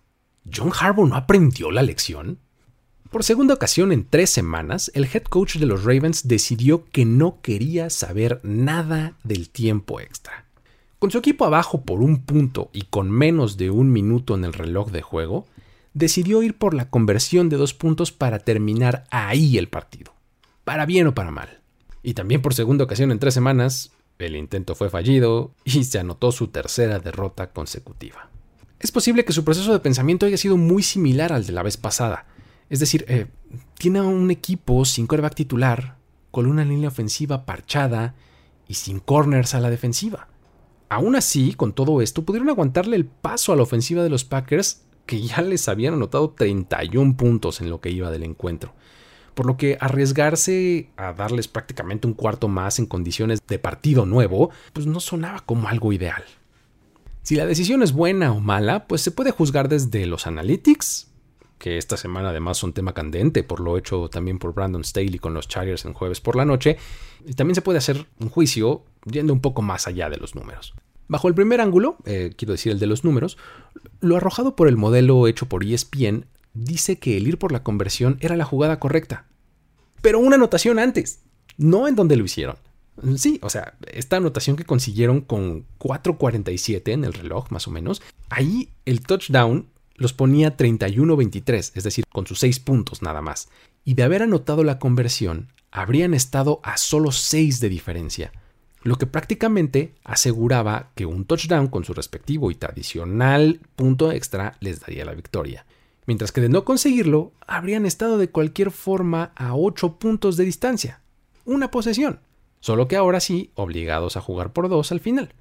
¿John 0.51 0.71
Harbaugh 0.73 1.07
no 1.07 1.15
aprendió 1.15 1.69
la 1.69 1.83
lección? 1.83 2.39
Por 3.09 3.23
segunda 3.23 3.53
ocasión 3.53 3.93
en 3.93 4.05
tres 4.05 4.29
semanas, 4.29 4.91
el 4.93 5.05
head 5.05 5.23
coach 5.23 5.55
de 5.57 5.65
los 5.65 5.85
Ravens 5.85 6.27
decidió 6.27 6.83
que 6.91 7.05
no 7.05 7.41
quería 7.41 7.89
saber 7.89 8.41
nada 8.43 9.15
del 9.23 9.49
tiempo 9.49 10.01
extra. 10.01 10.45
Con 10.99 11.09
su 11.09 11.17
equipo 11.19 11.45
abajo 11.45 11.83
por 11.83 12.01
un 12.01 12.23
punto 12.23 12.69
y 12.73 12.81
con 12.83 13.09
menos 13.09 13.55
de 13.55 13.69
un 13.69 13.93
minuto 13.93 14.35
en 14.35 14.43
el 14.43 14.51
reloj 14.51 14.91
de 14.91 15.01
juego, 15.01 15.45
decidió 15.93 16.43
ir 16.43 16.57
por 16.57 16.73
la 16.73 16.89
conversión 16.89 17.47
de 17.47 17.55
dos 17.55 17.73
puntos 17.73 18.11
para 18.11 18.39
terminar 18.39 19.05
ahí 19.09 19.57
el 19.57 19.69
partido, 19.69 20.13
para 20.65 20.85
bien 20.85 21.07
o 21.07 21.15
para 21.15 21.31
mal. 21.31 21.61
Y 22.03 22.13
también 22.13 22.41
por 22.41 22.53
segunda 22.53 22.83
ocasión 22.83 23.11
en 23.11 23.19
tres 23.19 23.33
semanas, 23.33 23.91
el 24.19 24.35
intento 24.35 24.75
fue 24.75 24.89
fallido 24.89 25.53
y 25.63 25.85
se 25.85 25.99
anotó 25.99 26.33
su 26.33 26.47
tercera 26.47 26.99
derrota 26.99 27.51
consecutiva. 27.51 28.29
Es 28.79 28.91
posible 28.91 29.23
que 29.23 29.33
su 29.33 29.45
proceso 29.45 29.71
de 29.71 29.79
pensamiento 29.79 30.25
haya 30.25 30.37
sido 30.37 30.57
muy 30.57 30.83
similar 30.83 31.31
al 31.31 31.45
de 31.45 31.53
la 31.53 31.63
vez 31.63 31.77
pasada, 31.77 32.25
es 32.69 32.79
decir, 32.79 33.05
eh, 33.07 33.27
tiene 33.77 34.01
un 34.01 34.29
equipo 34.31 34.83
sin 34.85 35.07
coreback 35.07 35.35
titular, 35.35 35.97
con 36.31 36.45
una 36.45 36.65
línea 36.65 36.89
ofensiva 36.89 37.45
parchada 37.45 38.15
y 38.67 38.75
sin 38.75 38.99
corners 38.99 39.55
a 39.55 39.59
la 39.59 39.69
defensiva. 39.69 40.27
Aún 40.89 41.15
así, 41.15 41.53
con 41.53 41.73
todo 41.73 42.01
esto, 42.01 42.23
pudieron 42.23 42.49
aguantarle 42.49 42.95
el 42.95 43.05
paso 43.05 43.51
a 43.51 43.55
la 43.55 43.63
ofensiva 43.63 44.03
de 44.03 44.09
los 44.09 44.23
Packers, 44.23 44.83
que 45.05 45.21
ya 45.21 45.41
les 45.41 45.67
habían 45.67 45.95
anotado 45.95 46.31
31 46.31 47.17
puntos 47.17 47.61
en 47.61 47.69
lo 47.69 47.81
que 47.81 47.89
iba 47.89 48.11
del 48.11 48.23
encuentro. 48.23 48.73
Por 49.33 49.45
lo 49.45 49.57
que 49.57 49.77
arriesgarse 49.79 50.89
a 50.97 51.13
darles 51.13 51.47
prácticamente 51.47 52.07
un 52.07 52.13
cuarto 52.13 52.47
más 52.47 52.79
en 52.79 52.85
condiciones 52.85 53.39
de 53.47 53.59
partido 53.59 54.05
nuevo, 54.05 54.49
pues 54.73 54.87
no 54.87 54.99
sonaba 54.99 55.41
como 55.41 55.67
algo 55.67 55.93
ideal. 55.93 56.23
Si 57.21 57.35
la 57.35 57.45
decisión 57.45 57.83
es 57.83 57.91
buena 57.91 58.31
o 58.31 58.39
mala, 58.39 58.87
pues 58.87 59.01
se 59.01 59.11
puede 59.11 59.31
juzgar 59.31 59.67
desde 59.67 60.05
los 60.05 60.27
analytics, 60.27 61.11
que 61.57 61.77
esta 61.77 61.97
semana 61.97 62.29
además 62.29 62.57
son 62.57 62.73
tema 62.73 62.93
candente 62.93 63.43
por 63.43 63.59
lo 63.59 63.77
hecho 63.77 64.09
también 64.09 64.39
por 64.39 64.53
Brandon 64.53 64.83
Staley 64.83 65.19
con 65.19 65.33
los 65.33 65.47
Chargers 65.47 65.85
en 65.85 65.93
jueves 65.93 66.21
por 66.21 66.35
la 66.35 66.45
noche, 66.45 66.77
y 67.25 67.33
también 67.33 67.55
se 67.55 67.61
puede 67.61 67.79
hacer 67.79 68.05
un 68.19 68.29
juicio 68.29 68.83
yendo 69.05 69.33
un 69.33 69.41
poco 69.41 69.61
más 69.61 69.87
allá 69.87 70.09
de 70.09 70.17
los 70.17 70.35
números. 70.35 70.73
Bajo 71.07 71.27
el 71.27 71.35
primer 71.35 71.61
ángulo, 71.61 71.97
eh, 72.05 72.33
quiero 72.35 72.51
decir 72.51 72.71
el 72.71 72.79
de 72.79 72.87
los 72.87 73.03
números, 73.03 73.37
lo 74.01 74.17
arrojado 74.17 74.55
por 74.55 74.67
el 74.67 74.75
modelo 74.75 75.27
hecho 75.27 75.47
por 75.47 75.63
ESPN 75.63 76.25
dice 76.53 76.99
que 76.99 77.17
el 77.17 77.27
ir 77.27 77.37
por 77.37 77.51
la 77.51 77.63
conversión 77.63 78.17
era 78.19 78.35
la 78.35 78.45
jugada 78.45 78.79
correcta. 78.79 79.25
Pero 80.01 80.19
una 80.19 80.35
anotación 80.35 80.79
antes, 80.79 81.21
no 81.57 81.87
en 81.87 81.95
donde 81.95 82.17
lo 82.17 82.25
hicieron. 82.25 82.57
Sí, 83.15 83.39
o 83.43 83.49
sea, 83.49 83.75
esta 83.91 84.17
anotación 84.17 84.55
que 84.55 84.65
consiguieron 84.65 85.21
con 85.21 85.65
4.47 85.79 86.91
en 86.91 87.03
el 87.03 87.13
reloj, 87.13 87.51
más 87.51 87.67
o 87.67 87.71
menos, 87.71 88.01
ahí 88.29 88.69
el 88.85 89.01
touchdown 89.01 89.67
los 89.97 90.13
ponía 90.13 90.55
31-23, 90.55 91.71
es 91.75 91.83
decir, 91.83 92.05
con 92.07 92.25
sus 92.25 92.39
6 92.39 92.59
puntos 92.59 93.01
nada 93.01 93.21
más. 93.21 93.49
Y 93.83 93.95
de 93.95 94.03
haber 94.03 94.23
anotado 94.23 94.63
la 94.63 94.79
conversión, 94.79 95.51
habrían 95.71 96.13
estado 96.13 96.59
a 96.63 96.77
solo 96.77 97.11
6 97.11 97.59
de 97.59 97.69
diferencia, 97.69 98.31
lo 98.83 98.97
que 98.97 99.07
prácticamente 99.07 99.93
aseguraba 100.03 100.91
que 100.95 101.05
un 101.05 101.25
touchdown 101.25 101.67
con 101.67 101.83
su 101.83 101.93
respectivo 101.93 102.51
y 102.51 102.55
tradicional 102.55 103.59
punto 103.75 104.11
extra 104.11 104.55
les 104.61 104.79
daría 104.79 105.03
la 105.03 105.13
victoria. 105.13 105.65
Mientras 106.05 106.31
que 106.31 106.41
de 106.41 106.49
no 106.49 106.63
conseguirlo, 106.63 107.33
habrían 107.45 107.85
estado 107.85 108.17
de 108.17 108.29
cualquier 108.29 108.71
forma 108.71 109.33
a 109.35 109.55
8 109.55 109.97
puntos 109.97 110.37
de 110.37 110.45
distancia. 110.45 111.01
Una 111.43 111.69
posesión, 111.69 112.21
solo 112.61 112.87
que 112.87 112.95
ahora 112.95 113.19
sí 113.19 113.51
obligados 113.55 114.15
a 114.15 114.21
jugar 114.21 114.53
por 114.53 114.69
2 114.69 114.91
al 114.93 114.99
final. 114.99 115.33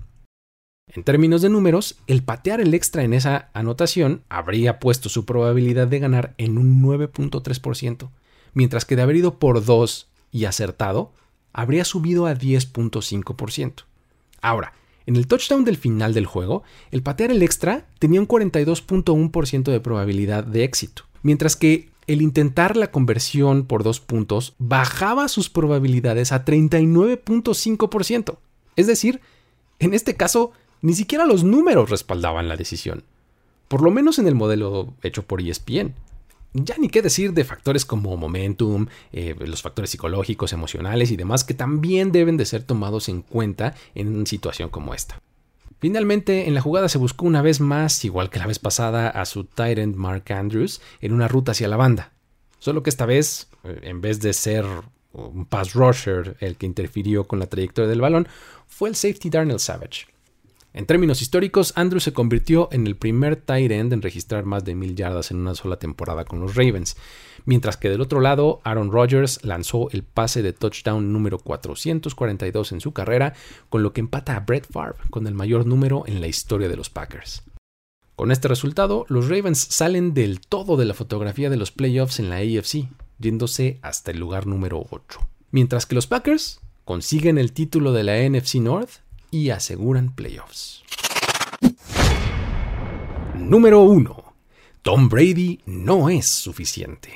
En 0.96 1.04
términos 1.04 1.42
de 1.42 1.50
números, 1.50 1.96
el 2.06 2.22
patear 2.22 2.60
el 2.60 2.72
extra 2.72 3.04
en 3.04 3.12
esa 3.12 3.50
anotación 3.52 4.22
habría 4.30 4.80
puesto 4.80 5.10
su 5.10 5.26
probabilidad 5.26 5.88
de 5.88 5.98
ganar 5.98 6.34
en 6.38 6.56
un 6.56 6.82
9.3%, 6.82 8.08
mientras 8.54 8.86
que 8.86 8.96
de 8.96 9.02
haber 9.02 9.16
ido 9.16 9.38
por 9.38 9.62
2 9.62 10.08
y 10.32 10.46
acertado, 10.46 11.12
habría 11.52 11.84
subido 11.84 12.26
a 12.26 12.34
10.5%. 12.34 13.84
Ahora, 14.40 14.72
en 15.04 15.16
el 15.16 15.26
touchdown 15.26 15.66
del 15.66 15.76
final 15.76 16.14
del 16.14 16.24
juego, 16.24 16.62
el 16.90 17.02
patear 17.02 17.30
el 17.30 17.42
extra 17.42 17.84
tenía 17.98 18.20
un 18.20 18.26
42.1% 18.26 19.64
de 19.64 19.80
probabilidad 19.80 20.44
de 20.44 20.64
éxito, 20.64 21.02
mientras 21.22 21.56
que 21.56 21.90
el 22.06 22.22
intentar 22.22 22.74
la 22.76 22.90
conversión 22.90 23.66
por 23.66 23.82
dos 23.82 24.00
puntos 24.00 24.54
bajaba 24.58 25.28
sus 25.28 25.50
probabilidades 25.50 26.32
a 26.32 26.44
39.5%. 26.44 28.38
Es 28.76 28.86
decir, 28.86 29.20
en 29.78 29.92
este 29.92 30.16
caso, 30.16 30.52
ni 30.86 30.94
siquiera 30.94 31.26
los 31.26 31.42
números 31.42 31.90
respaldaban 31.90 32.48
la 32.48 32.56
decisión, 32.56 33.02
por 33.66 33.82
lo 33.82 33.90
menos 33.90 34.20
en 34.20 34.28
el 34.28 34.36
modelo 34.36 34.94
hecho 35.02 35.24
por 35.24 35.40
ESPN. 35.40 35.94
Ya 36.52 36.76
ni 36.78 36.88
qué 36.88 37.02
decir 37.02 37.32
de 37.32 37.42
factores 37.42 37.84
como 37.84 38.16
momentum, 38.16 38.86
eh, 39.12 39.34
los 39.40 39.62
factores 39.62 39.90
psicológicos, 39.90 40.52
emocionales 40.52 41.10
y 41.10 41.16
demás 41.16 41.42
que 41.42 41.54
también 41.54 42.12
deben 42.12 42.36
de 42.36 42.44
ser 42.44 42.62
tomados 42.62 43.08
en 43.08 43.22
cuenta 43.22 43.74
en 43.96 44.14
una 44.14 44.26
situación 44.26 44.68
como 44.68 44.94
esta. 44.94 45.20
Finalmente, 45.80 46.46
en 46.46 46.54
la 46.54 46.60
jugada 46.60 46.88
se 46.88 46.98
buscó 46.98 47.26
una 47.26 47.42
vez 47.42 47.58
más, 47.58 48.04
igual 48.04 48.30
que 48.30 48.38
la 48.38 48.46
vez 48.46 48.60
pasada, 48.60 49.08
a 49.08 49.24
su 49.24 49.42
tight 49.42 49.78
end 49.78 49.96
Mark 49.96 50.30
Andrews 50.30 50.80
en 51.00 51.12
una 51.12 51.26
ruta 51.26 51.50
hacia 51.50 51.66
la 51.66 51.76
banda. 51.76 52.12
Solo 52.60 52.84
que 52.84 52.90
esta 52.90 53.06
vez, 53.06 53.48
eh, 53.64 53.80
en 53.82 54.00
vez 54.02 54.20
de 54.20 54.32
ser 54.32 54.64
un 55.12 55.46
pass 55.46 55.72
rusher 55.72 56.36
el 56.38 56.56
que 56.56 56.66
interfirió 56.66 57.26
con 57.26 57.40
la 57.40 57.46
trayectoria 57.46 57.90
del 57.90 58.00
balón, 58.00 58.28
fue 58.68 58.88
el 58.88 58.94
safety 58.94 59.30
Darnell 59.30 59.58
Savage. 59.58 60.15
En 60.76 60.84
términos 60.84 61.22
históricos, 61.22 61.72
Andrews 61.74 62.04
se 62.04 62.12
convirtió 62.12 62.68
en 62.70 62.86
el 62.86 62.96
primer 62.96 63.36
tight 63.36 63.70
end 63.70 63.94
en 63.94 64.02
registrar 64.02 64.44
más 64.44 64.62
de 64.62 64.74
mil 64.74 64.94
yardas 64.94 65.30
en 65.30 65.38
una 65.38 65.54
sola 65.54 65.78
temporada 65.78 66.26
con 66.26 66.38
los 66.38 66.54
Ravens, 66.54 66.98
mientras 67.46 67.78
que 67.78 67.88
del 67.88 68.02
otro 68.02 68.20
lado, 68.20 68.60
Aaron 68.62 68.92
Rodgers 68.92 69.42
lanzó 69.42 69.88
el 69.92 70.02
pase 70.02 70.42
de 70.42 70.52
touchdown 70.52 71.14
número 71.14 71.38
442 71.38 72.72
en 72.72 72.82
su 72.82 72.92
carrera, 72.92 73.32
con 73.70 73.82
lo 73.82 73.94
que 73.94 74.02
empata 74.02 74.36
a 74.36 74.40
Brett 74.40 74.70
Favre 74.70 74.98
con 75.08 75.26
el 75.26 75.32
mayor 75.32 75.64
número 75.64 76.04
en 76.06 76.20
la 76.20 76.26
historia 76.26 76.68
de 76.68 76.76
los 76.76 76.90
Packers. 76.90 77.42
Con 78.14 78.30
este 78.30 78.46
resultado, 78.46 79.06
los 79.08 79.30
Ravens 79.30 79.58
salen 79.58 80.12
del 80.12 80.40
todo 80.40 80.76
de 80.76 80.84
la 80.84 80.92
fotografía 80.92 81.48
de 81.48 81.56
los 81.56 81.72
playoffs 81.72 82.18
en 82.18 82.28
la 82.28 82.36
AFC, 82.36 82.86
yéndose 83.18 83.78
hasta 83.80 84.10
el 84.10 84.18
lugar 84.18 84.46
número 84.46 84.84
8. 84.90 85.20
Mientras 85.52 85.86
que 85.86 85.94
los 85.94 86.06
Packers 86.06 86.60
consiguen 86.84 87.38
el 87.38 87.52
título 87.52 87.94
de 87.94 88.04
la 88.04 88.28
NFC 88.28 88.56
North 88.56 89.05
y 89.36 89.50
aseguran 89.50 90.14
playoffs. 90.14 90.82
Número 93.34 93.82
1. 93.82 94.34
Tom 94.82 95.08
Brady 95.08 95.60
no 95.66 96.08
es 96.08 96.26
suficiente. 96.26 97.10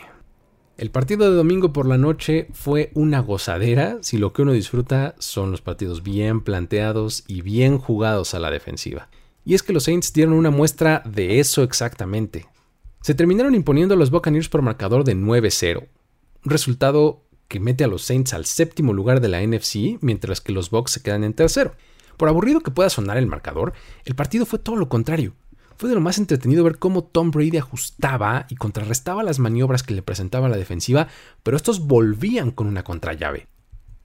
El 0.77 0.91
partido 0.91 1.31
de 1.31 1.37
domingo 1.37 1.73
por 1.73 1.87
la 1.87 1.99
noche 1.99 2.49
fue 2.53 2.91
una 2.95 3.21
gozadera 3.21 3.99
si 4.03 4.19
lo 4.19 4.33
que 4.33 4.43
uno 4.43 4.53
disfruta 4.53 5.15
son 5.19 5.51
los 5.51 5.61
partidos 5.61 6.03
bien 6.03 6.43
planteados 6.43 7.25
y 7.27 7.43
bien 7.43 7.79
jugados 7.79 8.35
a 8.35 8.39
la 8.39 8.51
defensiva. 8.51 9.09
Y 9.45 9.55
es 9.55 9.63
que 9.63 9.73
los 9.73 9.85
Saints 9.85 10.13
dieron 10.13 10.35
una 10.35 10.51
muestra 10.51 11.03
de 11.07 11.41
eso 11.41 11.63
exactamente. 11.63 12.47
Se 13.01 13.15
terminaron 13.15 13.55
imponiendo 13.55 13.95
a 13.95 13.97
los 13.97 14.11
Buccaneers 14.11 14.49
por 14.49 14.63
marcador 14.63 15.05
de 15.05 15.17
9-0, 15.17 15.89
un 16.45 16.51
resultado 16.51 17.25
que 17.49 17.61
mete 17.61 17.85
a 17.85 17.89
los 17.89 18.03
Saints 18.03 18.33
al 18.33 18.47
séptimo 18.47 18.93
lugar 18.93 19.21
de 19.21 19.29
la 19.29 19.45
NFC, 19.45 19.99
mientras 20.01 20.41
que 20.41 20.53
los 20.53 20.71
Bucks 20.71 20.93
se 20.93 21.03
quedan 21.03 21.25
en 21.25 21.33
tercero. 21.33 21.75
Por 22.21 22.29
aburrido 22.29 22.61
que 22.61 22.71
pueda 22.71 22.91
sonar 22.91 23.17
el 23.17 23.27
marcador, 23.27 23.73
el 24.05 24.15
partido 24.15 24.45
fue 24.45 24.59
todo 24.59 24.77
lo 24.77 24.91
contrario. 24.91 25.33
Fue 25.79 25.89
de 25.89 25.95
lo 25.95 26.03
más 26.03 26.19
entretenido 26.19 26.63
ver 26.63 26.79
cómo 26.79 27.03
Tom 27.03 27.31
Brady 27.31 27.57
ajustaba 27.57 28.45
y 28.51 28.57
contrarrestaba 28.57 29.23
las 29.23 29.39
maniobras 29.39 29.83
que 29.83 29.95
le 29.95 30.03
presentaba 30.03 30.51
la 30.51 30.59
defensiva, 30.59 31.09
pero 31.43 31.57
estos 31.57 31.87
volvían 31.87 32.51
con 32.51 32.67
una 32.67 32.85
contrallave. 32.85 33.47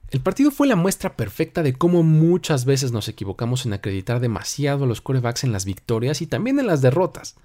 El 0.08 0.22
partido 0.22 0.50
fue 0.50 0.66
la 0.66 0.76
muestra 0.76 1.14
perfecta 1.14 1.62
de 1.62 1.74
cómo 1.74 2.02
muchas 2.02 2.64
veces 2.64 2.90
nos 2.90 3.06
equivocamos 3.08 3.66
en 3.66 3.74
acreditar 3.74 4.18
demasiado 4.18 4.84
a 4.84 4.86
los 4.86 5.02
corebacks 5.02 5.44
en 5.44 5.52
las 5.52 5.66
victorias 5.66 6.22
y 6.22 6.26
también 6.26 6.58
en 6.58 6.68
las 6.68 6.80
derrotas. 6.80 7.36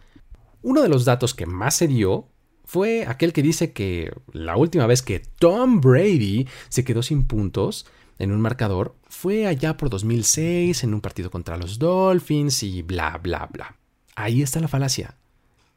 Uno 0.61 0.81
de 0.81 0.87
los 0.87 1.03
datos 1.03 1.33
que 1.33 1.47
más 1.47 1.75
se 1.75 1.89
dio 1.89 2.29
fue 2.63 3.05
aquel 3.07 3.33
que 3.33 3.41
dice 3.41 3.73
que 3.73 4.13
la 4.31 4.55
última 4.55 4.87
vez 4.87 5.01
que 5.01 5.19
Tom 5.19 5.81
Brady 5.81 6.47
se 6.69 6.85
quedó 6.85 7.03
sin 7.03 7.27
puntos 7.27 7.87
en 8.19 8.31
un 8.31 8.39
marcador 8.39 8.95
fue 9.11 9.45
allá 9.45 9.75
por 9.75 9.89
2006 9.89 10.85
en 10.85 10.93
un 10.93 11.01
partido 11.01 11.29
contra 11.29 11.57
los 11.57 11.77
Dolphins 11.77 12.63
y 12.63 12.81
bla, 12.81 13.19
bla, 13.21 13.47
bla. 13.51 13.75
Ahí 14.15 14.41
está 14.41 14.61
la 14.61 14.69
falacia. 14.69 15.17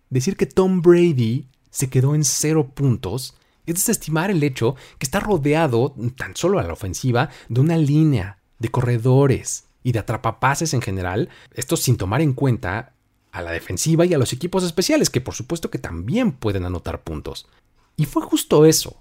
Decir 0.08 0.36
que 0.36 0.46
Tom 0.46 0.80
Brady 0.80 1.48
se 1.68 1.90
quedó 1.90 2.14
en 2.14 2.24
cero 2.24 2.70
puntos 2.72 3.34
es 3.66 3.74
desestimar 3.74 4.30
el 4.30 4.42
hecho 4.44 4.76
que 4.98 5.04
está 5.04 5.18
rodeado, 5.18 5.96
tan 6.16 6.36
solo 6.36 6.60
a 6.60 6.62
la 6.62 6.72
ofensiva, 6.72 7.28
de 7.48 7.60
una 7.60 7.76
línea 7.76 8.38
de 8.60 8.70
corredores 8.70 9.64
y 9.82 9.90
de 9.90 9.98
atrapapases 9.98 10.72
en 10.72 10.80
general, 10.80 11.28
esto 11.54 11.76
sin 11.76 11.96
tomar 11.96 12.20
en 12.20 12.34
cuenta 12.34 12.92
a 13.32 13.42
la 13.42 13.50
defensiva 13.50 14.06
y 14.06 14.14
a 14.14 14.18
los 14.18 14.32
equipos 14.32 14.62
especiales, 14.62 15.10
que 15.10 15.20
por 15.20 15.34
supuesto 15.34 15.70
que 15.70 15.78
también 15.78 16.30
pueden 16.30 16.64
anotar 16.64 17.02
puntos. 17.02 17.48
Y 17.96 18.04
fue 18.04 18.22
justo 18.22 18.64
eso, 18.64 18.96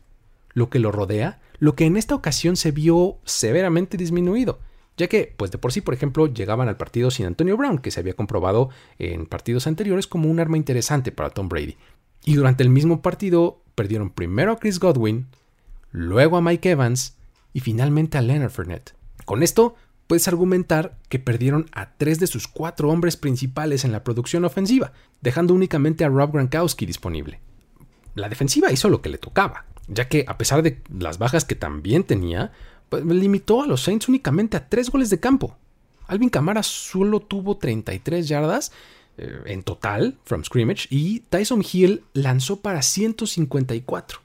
lo 0.54 0.72
que 0.72 0.80
lo 0.80 0.92
rodea, 0.92 1.40
lo 1.64 1.78
que 1.78 1.86
en 1.86 1.96
esta 1.96 2.14
ocasión 2.14 2.58
se 2.58 2.72
vio 2.72 3.20
severamente 3.24 3.96
disminuido, 3.96 4.60
ya 4.98 5.08
que, 5.08 5.34
pues 5.38 5.50
de 5.50 5.58
por 5.58 5.72
sí, 5.72 5.80
por 5.80 5.94
ejemplo, 5.94 6.28
llegaban 6.28 6.68
al 6.68 6.76
partido 6.76 7.10
sin 7.10 7.26
Antonio 7.26 7.56
Brown, 7.56 7.78
que 7.78 7.90
se 7.90 8.02
había 8.02 8.16
comprobado 8.18 8.70
en 9.00 9.28
partidos 9.28 9.66
anteriores 9.66 10.06
como 10.06 10.30
un 10.30 10.42
arma 10.42 10.58
interesante 10.58 11.14
para 11.14 11.30
Tom 11.30 11.48
Brady. 11.48 11.78
Y 12.26 12.34
durante 12.34 12.64
el 12.64 12.70
mismo 12.70 13.02
partido 13.02 13.62
perdieron 13.76 14.10
primero 14.10 14.52
a 14.52 14.60
Chris 14.60 14.78
Godwin, 14.78 15.28
luego 15.92 16.36
a 16.36 16.42
Mike 16.42 16.72
Evans 16.72 17.16
y 17.54 17.62
finalmente 17.62 18.18
a 18.18 18.22
Leonard 18.22 18.52
Fournette. 18.52 18.94
Con 19.24 19.42
esto, 19.42 19.76
puedes 20.08 20.28
argumentar 20.28 20.98
que 21.08 21.20
perdieron 21.20 21.68
a 21.72 21.94
tres 21.94 22.20
de 22.20 22.28
sus 22.28 22.50
cuatro 22.50 22.90
hombres 22.90 23.16
principales 23.16 23.86
en 23.86 23.94
la 23.94 24.04
producción 24.04 24.44
ofensiva, 24.44 24.92
dejando 25.22 25.54
únicamente 25.54 26.04
a 26.04 26.10
Rob 26.10 26.34
Gronkowski 26.34 26.86
disponible. 26.86 27.40
La 28.16 28.28
defensiva 28.28 28.70
hizo 28.70 28.90
lo 28.90 29.02
que 29.02 29.08
le 29.08 29.18
tocaba, 29.18 29.66
ya 29.88 30.08
que 30.08 30.26
a 30.28 30.38
pesar 30.38 30.64
de 30.64 30.82
las 30.98 31.18
bajas 31.18 31.46
que 31.46 31.56
también 31.56 32.04
tenía, 32.04 32.52
pues 32.90 33.06
limitó 33.06 33.64
a 33.64 33.68
los 33.68 33.82
Saints 33.82 34.08
únicamente 34.08 34.58
a 34.58 34.70
tres 34.70 34.90
goles 34.90 35.10
de 35.10 35.20
campo. 35.20 35.58
Alvin 36.08 36.30
Kamara 36.30 36.64
solo 36.64 37.20
tuvo 37.22 37.58
33 37.58 38.28
yardas 38.28 38.72
eh, 39.18 39.42
en 39.46 39.64
total 39.64 40.18
from 40.26 40.44
scrimmage 40.44 40.88
y 40.90 41.22
Tyson 41.22 41.64
Hill 41.70 42.04
lanzó 42.14 42.62
para 42.62 42.82
154. 42.82 44.20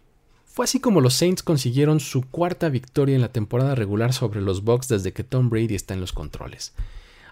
Fue 0.46 0.64
así 0.64 0.80
como 0.80 1.00
los 1.00 1.14
Saints 1.14 1.42
consiguieron 1.42 2.00
su 2.00 2.22
cuarta 2.22 2.68
victoria 2.68 3.14
en 3.14 3.20
la 3.20 3.32
temporada 3.32 3.74
regular 3.74 4.12
sobre 4.12 4.40
los 4.40 4.64
Bucks 4.64 4.88
desde 4.88 5.12
que 5.12 5.22
Tom 5.22 5.50
Brady 5.50 5.74
está 5.74 5.94
en 5.94 6.00
los 6.00 6.12
controles. 6.12 6.74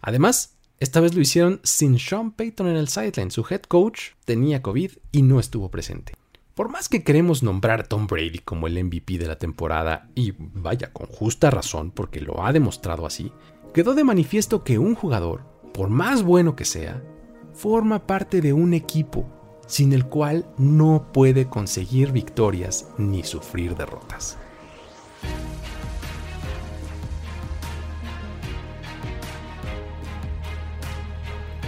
Además, 0.01 0.55
esta 0.79 1.01
vez 1.01 1.15
lo 1.15 1.23
hicieron 1.23 1.61
sin 1.65 1.99
Sean 1.99 2.31
Payton 2.31 2.69
en 2.69 2.77
el 2.77 2.89
sideline. 2.89 3.31
Su 3.31 3.45
head 3.49 3.63
coach 3.63 4.11
tenía 4.25 4.63
COVID 4.63 4.93
y 5.11 5.23
no 5.23 5.41
estuvo 5.41 5.71
presente. 5.71 6.13
Por 6.57 6.71
más 6.71 6.89
que 6.89 7.05
queremos 7.05 7.43
nombrar 7.43 7.81
a 7.81 7.85
Tom 7.85 8.07
Brady 8.07 8.39
como 8.39 8.67
el 8.67 8.83
MVP 8.83 9.19
de 9.19 9.27
la 9.27 9.37
temporada, 9.37 10.09
y 10.15 10.33
vaya 10.39 10.91
con 10.91 11.07
justa 11.07 11.51
razón 11.51 11.91
porque 11.91 12.19
lo 12.23 12.47
ha 12.47 12.51
demostrado 12.55 13.05
así, 13.05 13.31
quedó 13.75 13.93
de 13.93 14.05
manifiesto 14.05 14.65
que 14.65 14.79
un 14.79 14.95
jugador, 14.95 15.45
por 15.75 15.91
más 15.91 16.23
bueno 16.23 16.57
que 16.57 16.65
sea, 16.65 17.05
forma 17.53 18.07
parte 18.07 18.41
de 18.41 18.55
un 18.55 18.73
equipo 18.73 19.29
sin 19.67 19.93
el 19.93 20.07
cual 20.07 20.47
no 20.57 21.13
puede 21.13 21.47
conseguir 21.47 22.11
victorias 22.11 22.89
ni 22.97 23.23
sufrir 23.23 23.77
derrotas. 23.77 24.39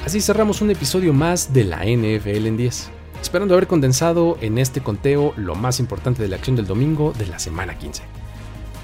Así 0.07 0.22
cerramos 0.22 0.62
un 0.62 0.70
episodio 0.70 1.12
más 1.12 1.53
de 1.53 1.64
la 1.64 1.85
NFL 1.85 2.46
en 2.46 2.57
10, 2.57 2.90
esperando 3.20 3.54
haber 3.54 3.66
condensado 3.66 4.38
en 4.40 4.59
este 4.59 4.81
conteo 4.81 5.35
lo 5.37 5.54
más 5.54 5.81
importante 5.81 6.22
de 6.22 6.28
la 6.28 6.37
acción 6.37 6.57
del 6.57 6.66
domingo 6.66 7.12
de 7.18 7.26
la 7.26 7.38
semana 7.38 7.78
15. 7.78 8.02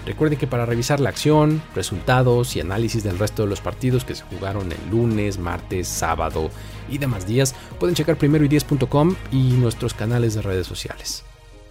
Recuerde 0.06 0.36
que 0.36 0.46
para 0.46 0.66
revisar 0.66 1.00
la 1.00 1.08
acción, 1.08 1.62
resultados 1.74 2.56
y 2.56 2.60
análisis 2.60 3.02
del 3.02 3.18
resto 3.18 3.42
de 3.42 3.48
los 3.48 3.62
partidos 3.62 4.04
que 4.04 4.14
se 4.14 4.24
jugaron 4.24 4.70
el 4.70 4.90
lunes, 4.90 5.38
martes, 5.38 5.88
sábado 5.88 6.50
y 6.90 6.98
demás 6.98 7.26
días, 7.26 7.54
pueden 7.78 7.94
checar 7.94 8.18
primeroy10.com 8.18 9.16
y 9.32 9.52
nuestros 9.52 9.94
canales 9.94 10.34
de 10.34 10.42
redes 10.42 10.66
sociales. 10.66 11.24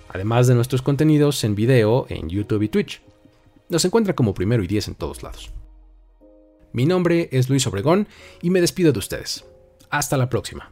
Además 0.10 0.48
de 0.48 0.56
nuestros 0.56 0.82
contenidos 0.82 1.44
en 1.44 1.56
video 1.56 2.08
en 2.10 2.30
YouTube 2.30 2.64
y 2.64 2.70
Twitch. 2.70 3.02
Nos 3.70 3.86
encuentra 3.86 4.16
como 4.16 4.34
Primero 4.34 4.64
y 4.64 4.68
10 4.68 4.90
en 4.90 4.96
todos 4.96 5.22
lados. 5.24 5.52
Mi 6.72 6.86
nombre 6.86 7.30
es 7.32 7.50
Luis 7.50 7.66
Obregón 7.68 8.08
y 8.42 8.50
me 8.50 8.62
despido 8.62 8.92
de 8.92 9.00
ustedes. 9.00 9.46
Hasta 9.90 10.18
la 10.18 10.30
próxima. 10.30 10.72